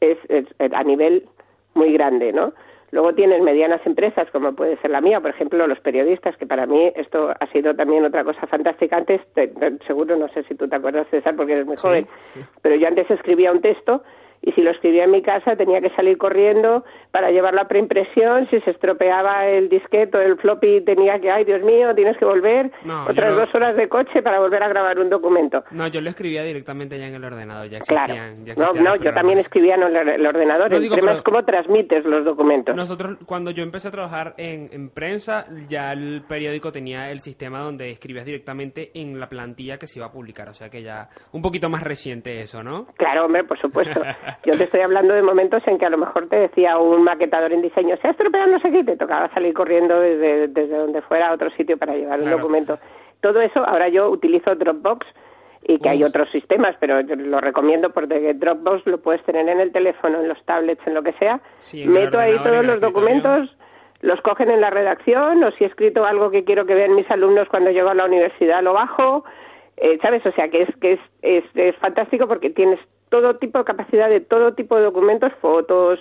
[0.00, 1.24] es, es a nivel
[1.74, 2.52] muy grande, ¿no?
[2.90, 6.64] Luego tienes medianas empresas, como puede ser la mía, por ejemplo, los periodistas, que para
[6.64, 8.96] mí esto ha sido también otra cosa fantástica.
[8.96, 12.06] Antes, te- te- seguro, no sé si tú te acuerdas, César, porque eres muy joven,
[12.62, 14.02] pero yo antes escribía un texto
[14.42, 18.48] y si lo escribía en mi casa tenía que salir corriendo para llevarlo a preimpresión.
[18.50, 22.24] Si se estropeaba el disquete o el floppy, tenía que, ay, Dios mío, tienes que
[22.24, 25.64] volver No, otras no- dos horas de coche para volver a grabar un documento.
[25.70, 28.12] No, yo lo escribía directamente ya en el ordenador, ya Claro.
[28.14, 28.44] existían.
[28.46, 30.70] ya No, existían no, los yo también escribía en el, el ordenador.
[30.70, 32.74] No, el digo, tema pero- es cómo transmites los documentos.
[32.76, 37.60] Nosotros, cuando yo empecé a trabajar en, en prensa, ya el periódico tenía el sistema
[37.60, 40.48] donde escribías directamente en la plantilla que se iba a publicar.
[40.48, 42.86] O sea que ya un poquito más reciente eso, ¿no?
[42.96, 44.00] Claro, hombre, por supuesto.
[44.44, 47.52] Yo te estoy hablando de momentos en que a lo mejor te decía un maquetador
[47.52, 50.76] en diseño, se ha estropeado no sé qué, y te tocaba salir corriendo desde, desde
[50.76, 52.38] donde fuera a otro sitio para llevar un Claro.
[52.38, 52.78] documento.
[53.20, 55.06] Todo eso, ahora yo utilizo Dropbox
[55.62, 59.60] y que hay otros sistemas, pero yo lo recomiendo porque Dropbox lo puedes tener en
[59.60, 61.40] el teléfono, en los tablets, en lo que sea.
[61.58, 63.54] Sí, Meto ahí todos los documentos,
[64.00, 67.10] los cogen en la redacción, o si he escrito algo que quiero que vean mis
[67.10, 69.24] alumnos cuando llego a la universidad, lo bajo.
[69.80, 70.24] Eh, ¿Sabes?
[70.26, 74.08] O sea, que es que es, es, es fantástico porque tienes todo tipo de capacidad
[74.08, 76.00] de todo tipo de documentos, fotos,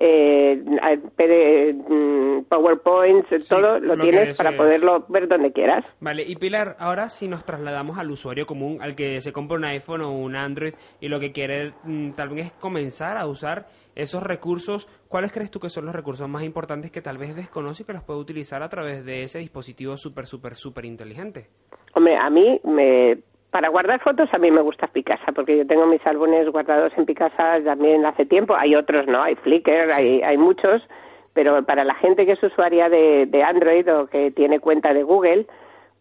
[0.00, 5.84] eh, mm, PowerPoints, Sí, todo lo, lo tienes es, para poderlo ver donde quieras.
[6.00, 9.64] Vale, y Pilar, ahora si nos trasladamos al usuario común, al que se compra un
[9.64, 13.66] iPhone o un Android y lo que quiere mm, tal vez es comenzar a usar
[13.94, 17.82] esos recursos, ¿cuáles crees tú que son los recursos más importantes que tal vez desconoce
[17.82, 21.48] y que los puede utilizar a través de ese dispositivo súper, súper, súper inteligente?
[21.94, 23.18] Hombre, a mí, me,
[23.50, 27.06] para guardar fotos, a mí me gusta Picasa, porque yo tengo mis álbumes guardados en
[27.06, 28.54] Picasa también hace tiempo.
[28.54, 29.22] Hay otros, ¿no?
[29.22, 30.82] Hay Flickr, hay, hay muchos,
[31.32, 35.02] pero para la gente que es usuaria de, de Android o que tiene cuenta de
[35.02, 35.46] Google,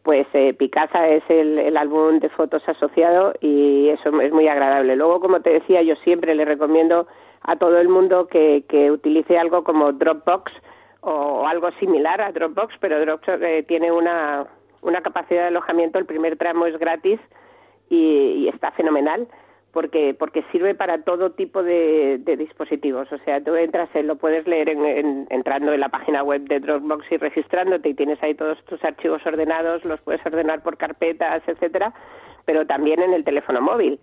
[0.04, 4.96] pues eh, Picasa es el, el álbum de fotos asociado y eso es muy agradable.
[4.96, 7.08] Luego, como te decía, yo siempre le recomiendo
[7.42, 10.52] a todo el mundo que, que utilice algo como Dropbox
[11.02, 14.46] o algo similar a Dropbox, pero Dropbox eh, tiene una,
[14.82, 17.20] una capacidad de alojamiento, el primer tramo es gratis
[17.90, 19.28] y, y está fenomenal
[19.74, 23.12] porque porque sirve para todo tipo de, de dispositivos.
[23.12, 26.42] O sea, tú entras, en- lo puedes leer en- en- entrando en la página web
[26.48, 30.78] de Dropbox y registrándote y tienes ahí todos tus archivos ordenados, los puedes ordenar por
[30.78, 31.94] carpetas, etcétera,
[32.46, 34.00] pero también en el teléfono móvil.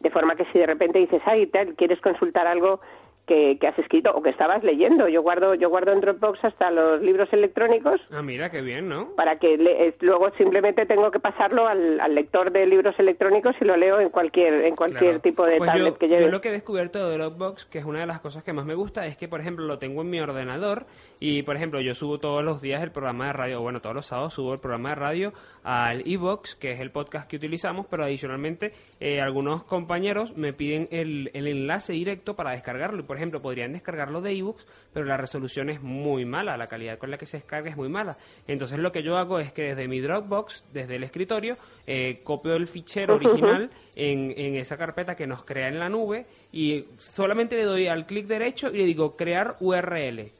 [0.00, 2.80] De forma que si de repente dices, ay, tal, quieres consultar algo
[3.26, 6.70] que, que has escrito o que estabas leyendo, yo guardo yo guardo en Dropbox hasta
[6.70, 9.14] los libros electrónicos Ah, mira, qué bien, ¿no?
[9.16, 13.54] para que le- eh, luego simplemente tengo que pasarlo al, al lector de libros electrónicos
[13.60, 15.20] y lo leo en cualquier en cualquier Claro.
[15.20, 16.30] tipo de Pues tablet yo, que yo lleve.
[16.30, 18.74] lo que he descubierto de Dropbox, que es una de las cosas que más me
[18.74, 20.86] gusta, es que, por ejemplo, lo tengo en mi ordenador
[21.20, 24.06] y, por ejemplo, yo subo todos los días el programa de radio, bueno, todos los
[24.06, 28.04] sábados subo el programa de radio al iBox, que es el podcast que utilizamos, pero
[28.04, 33.40] adicionalmente eh, algunos compañeros me piden el, el enlace directo para descargarlo y, por ejemplo,
[33.40, 37.26] podrían descargarlo de ebooks, pero la resolución es muy mala, la calidad con la que
[37.26, 38.16] se descarga es muy mala.
[38.48, 41.56] Entonces lo que yo hago es que desde mi Dropbox, desde el escritorio,
[41.86, 46.26] eh, copio el fichero original en, en esa carpeta que nos crea en la nube
[46.50, 50.32] y solamente le doy al clic derecho y le digo crear URL.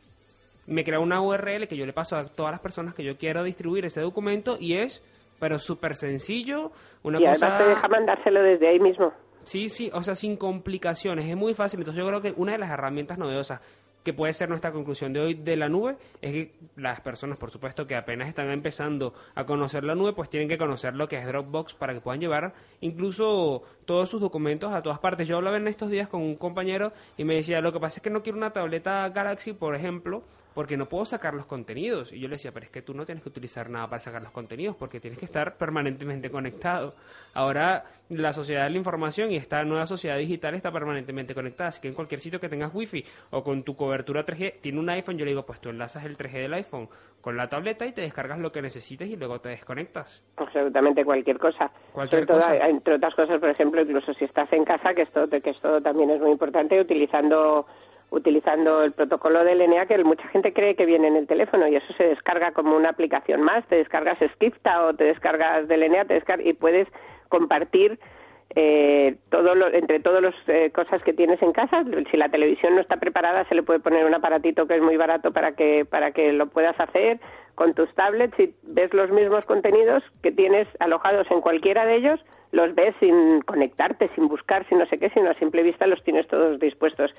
[0.67, 3.45] Me crea una URL que yo le paso a todas las personas que yo quiero
[3.45, 5.01] distribuir ese documento y es,
[5.39, 6.73] pero súper sencillo,
[7.05, 7.47] una y cosa...
[7.47, 9.13] además te deja mandárselo desde ahí mismo.
[9.45, 11.81] Sí, sí, o sea, sin complicaciones, es muy fácil.
[11.81, 13.61] Entonces yo creo que una de las herramientas novedosas
[14.03, 17.51] que puede ser nuestra conclusión de hoy de la nube es que las personas, por
[17.51, 21.17] supuesto, que apenas están empezando a conocer la nube, pues tienen que conocer lo que
[21.17, 25.29] es Dropbox para que puedan llevar incluso todos sus documentos a todas partes.
[25.29, 28.03] Yo hablaba en estos días con un compañero y me decía, lo que pasa es
[28.03, 30.25] que no quiero una tableta Galaxy, por ejemplo,
[30.55, 32.13] porque no puedo sacar los contenidos.
[32.13, 34.23] Y yo le decía, pero es que tú no tienes que utilizar nada para sacar
[34.23, 36.95] los contenidos, porque tienes que estar permanentemente conectado.
[37.35, 41.81] Ahora la sociedad de la información y esta nueva sociedad digital está permanentemente conectada, así
[41.81, 45.17] que en cualquier sitio que tengas wifi o con tu cobertura 3G, tiene un iPhone,
[45.17, 46.89] yo le digo, pues tú enlazas el 3G del iPhone
[47.23, 50.23] con la tableta y te descargas lo que necesites y luego te desconectas.
[50.37, 51.71] absolutamente cualquier cosa.
[51.93, 52.69] Cualquier Sobre todo, cosa.
[52.69, 56.11] entre otras cosas, por ejemplo, incluso si estás en casa, que esto, que esto también
[56.11, 57.65] es muy importante, utilizando
[58.13, 61.77] utilizando el protocolo de LNA que mucha gente cree que viene en el teléfono y
[61.77, 66.15] eso se descarga como una aplicación más, te descargas Skipta o te descargas DLNA te
[66.15, 66.87] descar y puedes
[67.29, 67.99] compartir
[68.55, 71.85] eh, todo lo, entre todas las eh, cosas que tienes en casa.
[72.11, 74.97] Si la televisión no está preparada, se le puede poner un aparatito que es muy
[74.97, 77.19] barato para que, para que lo puedas hacer
[77.55, 82.21] con tus tablets y ves los mismos contenidos que tienes alojados en cualquiera de ellos,
[82.51, 86.03] los ves sin conectarte, sin buscar, sin no sé qué, sino a simple vista los
[86.03, 87.15] tienes todos dispuestos.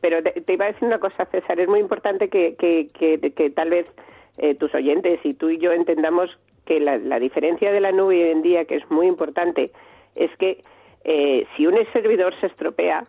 [0.00, 3.50] Pero te, iba a decir una cosa, César, es muy importante que, que, que, que
[3.50, 3.92] tal vez
[4.38, 8.24] eh, tus oyentes y tú y yo entendamos que la, la diferencia de la nube
[8.24, 9.70] hoy en día, que es muy importante,
[10.14, 10.60] es que
[11.08, 13.02] eh, si un servidor se estropea,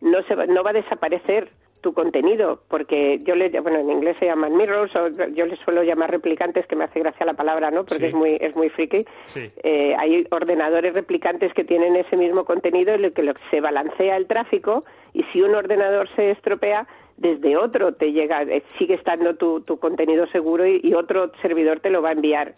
[0.00, 4.16] no, se va, no va a desaparecer tu contenido, porque yo le, bueno, en inglés
[4.18, 7.70] se llaman mirrors, o yo les suelo llamar replicantes, que me hace gracia la palabra,
[7.70, 7.84] ¿no?
[7.84, 8.08] Porque Sí.
[8.10, 9.00] es muy, es muy friki.
[9.26, 9.48] Sí.
[9.62, 14.16] Eh, hay ordenadores replicantes que tienen ese mismo contenido en el que lo- se balancea
[14.16, 14.80] el tráfico
[15.12, 16.86] y si un ordenador se estropea,
[17.18, 21.80] desde otro te llega, eh, sigue estando tu, tu contenido seguro y, y otro servidor
[21.80, 22.54] te lo va a enviar.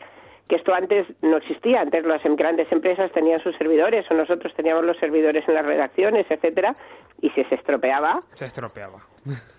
[0.49, 4.53] Que esto antes no existía, antes las em- grandes empresas tenían sus servidores o nosotros
[4.55, 6.73] teníamos los servidores en las redacciones, etcétera,
[7.21, 8.99] y si se estropeaba, Se estropeaba.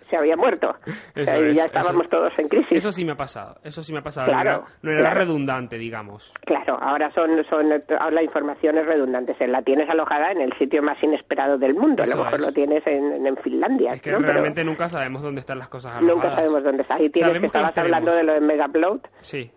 [0.10, 0.74] se había muerto.
[1.18, 2.72] O Eso sea, y es, ya eso- estábamos todos en crisis.
[2.78, 4.28] Eso sí me ha pasado, eso sí me ha pasado.
[4.28, 5.20] Claro, no era, no era claro.
[5.20, 6.32] redundante, digamos.
[6.46, 9.34] Claro, ahora son, son ahora la información es redundante.
[9.36, 12.04] Se la tienes alojada en el sitio más inesperado del mundo.
[12.04, 12.46] Eso a lo mejor es.
[12.46, 13.92] lo tienes en, en Finlandia.
[13.94, 14.20] Es que ¿no?
[14.20, 16.16] Pero realmente nunca sabemos dónde están las cosas alojadas.
[16.16, 16.96] nunca sabemos dónde está.
[16.96, 19.52] Ahí tienes que estabas hablando de lo de Megaupload Sí.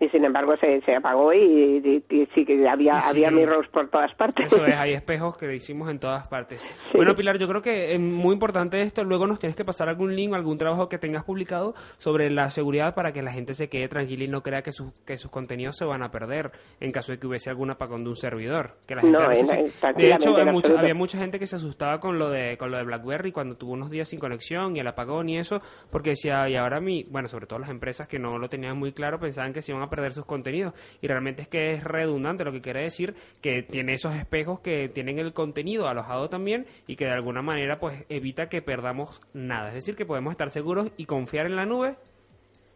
[0.00, 3.10] Y sin embargo se, se apagó y, y- y sí que había, sí.
[3.10, 4.46] había mirrors por todas partes.
[4.52, 6.60] Eso es, hay espejos que hicimos en todas partes.
[6.94, 9.04] Bueno, Pilar, yo creo que es muy importante esto.
[9.04, 12.94] Luego nos tienes que pasar algún link, algún trabajo que tengas publicado sobre la seguridad
[12.94, 15.76] para que la gente se quede tranquila y no crea que, sus que sus contenidos
[15.76, 18.76] se van a perder en caso de que hubiese algún apagón de un servidor.
[18.86, 19.48] Que la gente No, veces
[19.96, 22.84] de hecho, mucha- había mucha gente que se asustaba con lo de con lo de
[22.84, 25.58] BlackBerry cuando tuvo unos días sin conexión y el apagón y eso,
[25.90, 28.92] porque decía, y ahora mi, bueno, sobre todo las empresas que no lo tenían muy
[28.92, 32.44] claro pensaban que se iban a perder sus contenidos y realmente es que es redundante,
[32.44, 36.96] lo que quiere decir que tiene esos espejos que tienen el contenido alojado también y
[36.96, 40.90] que de alguna manera pues evita que perdamos nada, es decir, que podemos estar seguros
[40.96, 41.96] y confiar en la nube.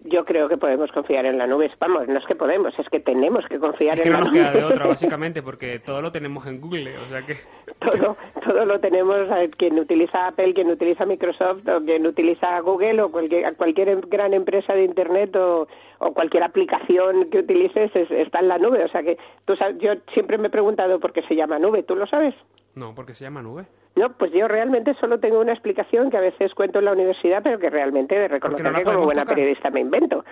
[0.05, 1.69] Yo creo que podemos confiar en la nube.
[1.81, 4.25] Vamos, no es que podemos, es que tenemos que confiar Es que en no la
[4.25, 4.43] nos nube.
[4.45, 7.37] queda de otra básicamente porque todo lo tenemos en Google, o sea que
[7.81, 9.17] todo, todo lo tenemos,
[9.57, 14.35] quien utiliza Apple, quien utiliza Microsoft o quien utiliza Google o cualquier, cualquier em- gran
[14.35, 15.67] empresa de Internet o,
[15.99, 18.85] o cualquier aplicación que utilices es- está en la nube.
[18.85, 21.83] O sea que tú sabes, yo siempre me he preguntado por qué se llama nube,
[21.83, 22.35] ¿tú lo sabes?
[22.79, 23.67] No, porque se llama nube.
[23.97, 27.43] No, pues yo realmente solo tengo una explicación que a veces cuento en la universidad,
[27.43, 29.35] pero que realmente de reconocer no que como buena tocar.
[29.35, 30.25] periodista me invento.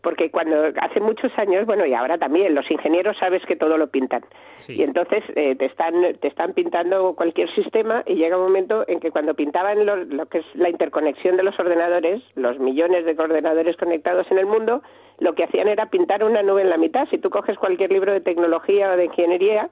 [0.00, 3.86] Porque cuando hace muchos años, bueno, y ahora también, los ingenieros sabes que todo lo
[3.86, 4.24] pintan.
[4.58, 4.74] Sí.
[4.76, 8.98] Y entonces eh, te están te están pintando cualquier sistema y llega un momento en
[8.98, 13.12] que cuando pintaban lo, lo que es la interconexión de los ordenadores, los millones de
[13.16, 14.82] ordenadores conectados en el mundo,
[15.20, 17.06] lo que hacían era pintar una nube en la mitad.
[17.10, 19.70] Si tú coges cualquier libro de tecnología o de ingeniería,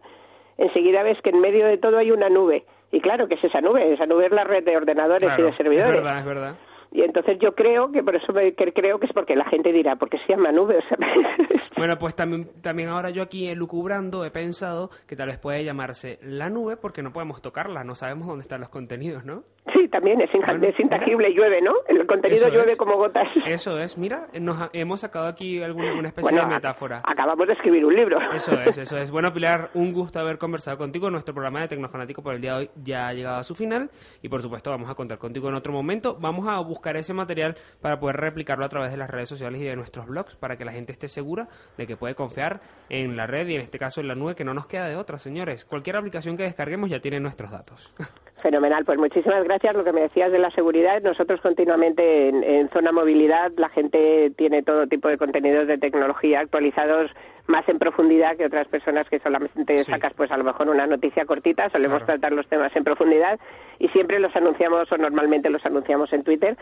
[0.60, 2.64] enseguida ves que en medio de todo hay una nube.
[2.92, 3.92] Y claro, ¿qué es esa nube?
[3.92, 5.96] Esa nube es la red de ordenadores Claro, y de servidores.
[5.96, 6.54] Es verdad, es verdad.
[6.92, 9.72] Y entonces yo creo que por eso me, que creo que es porque la gente
[9.72, 10.76] dirá, ¿por qué se llama nube?
[10.78, 10.98] O sea,
[11.76, 16.18] Bueno, pues también, también ahora yo aquí elucubrando he pensado que tal vez puede llamarse
[16.22, 19.44] la nube porque no podemos tocarla, no sabemos dónde están los contenidos, ¿no?
[19.72, 21.72] Sí, también es, Bueno, es intangible, llueve, ¿no?
[21.88, 22.78] El contenido Eso llueve es.
[22.78, 23.28] como gotas.
[23.46, 27.02] Eso es, mira, nos ha- hemos sacado aquí alguna una especie Bueno, de metáfora.
[27.04, 28.18] acabamos de escribir un libro.
[28.32, 29.10] Eso es, eso es.
[29.20, 31.10] Bueno, Pilar, un gusto haber conversado contigo.
[31.10, 33.90] Nuestro programa de Tecnofanático por el día de hoy ya ha llegado a su final
[34.22, 36.16] y por supuesto vamos a contar contigo en otro momento.
[36.20, 39.64] Vamos a buscar ese material para poder replicarlo a través de las redes sociales y
[39.64, 43.26] de nuestros blogs para que la gente esté segura de que puede confiar en la
[43.26, 45.64] red y en este caso en la nube que no nos queda de otra, señores.
[45.64, 47.94] Cualquier aplicación que descarguemos ya tiene nuestros datos.
[48.42, 49.74] Fenomenal, pues muchísimas gracias.
[49.76, 54.30] Lo que me decías de la seguridad, nosotros continuamente en, en Zona Movilidad la gente
[54.36, 57.10] tiene todo tipo de contenidos de tecnología actualizados
[57.46, 59.90] más en profundidad que otras personas que solamente Sí.
[59.90, 62.18] sacas pues a lo mejor una noticia cortita, solemos Claro.
[62.20, 63.38] tratar los temas en profundidad
[63.78, 66.56] y siempre los anunciamos o normalmente los anunciamos en Twitter.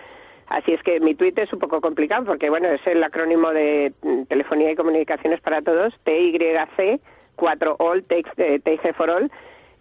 [0.48, 3.92] Así es que mi Twitter es un poco complicado porque bueno, es el acrónimo de
[4.02, 7.00] mm, Telefonía y Comunicaciones para Todos, TYC
[7.36, 9.30] 4 All, TIG for All.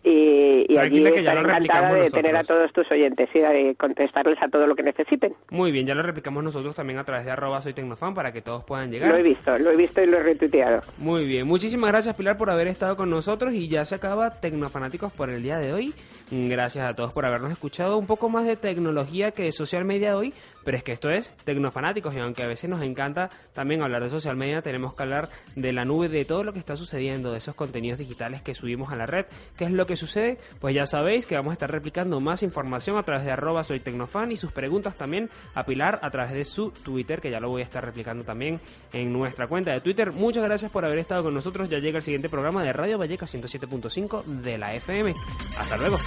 [0.04, 3.76] Y, y allí que ya lo encantada de tener a todos tus oyentes y de
[3.76, 5.34] contestarles a todo lo que necesiten.
[5.50, 8.42] Muy bien, ya lo replicamos nosotros también a través de arroba soy tecnofan para que
[8.42, 9.10] todos puedan llegar.
[9.10, 10.82] Lo he visto, lo he visto y lo he retuiteado.
[10.98, 15.12] Muy bien, muchísimas gracias Pilar por haber estado con nosotros y ya se acaba Tecnofanáticos
[15.12, 15.94] por el día de hoy.
[16.32, 20.18] Gracias a todos por habernos escuchado un poco más de tecnología que de social media
[20.18, 20.34] hoy,
[20.68, 24.10] pero es que esto es Tecnofanáticos y aunque a veces nos encanta también hablar de
[24.10, 27.38] social media, tenemos que hablar de la nube, de todo lo que está sucediendo, de
[27.38, 29.28] esos contenidos digitales que subimos a la red.
[29.56, 30.40] ¿Qué es lo que sucede?
[30.60, 33.80] Pues ya sabéis que vamos a estar replicando más información a través de arroba soy
[33.80, 37.48] tecnofan y sus preguntas también a Pilar a través de su Twitter, que ya lo
[37.48, 38.60] voy a estar replicando también
[38.92, 40.12] en nuestra cuenta de Twitter.
[40.12, 41.70] Muchas gracias por haber estado con nosotros.
[41.70, 45.16] Ya llega el siguiente programa de Radio Valleca 107.5 de la FM.
[45.58, 45.98] Hasta luego.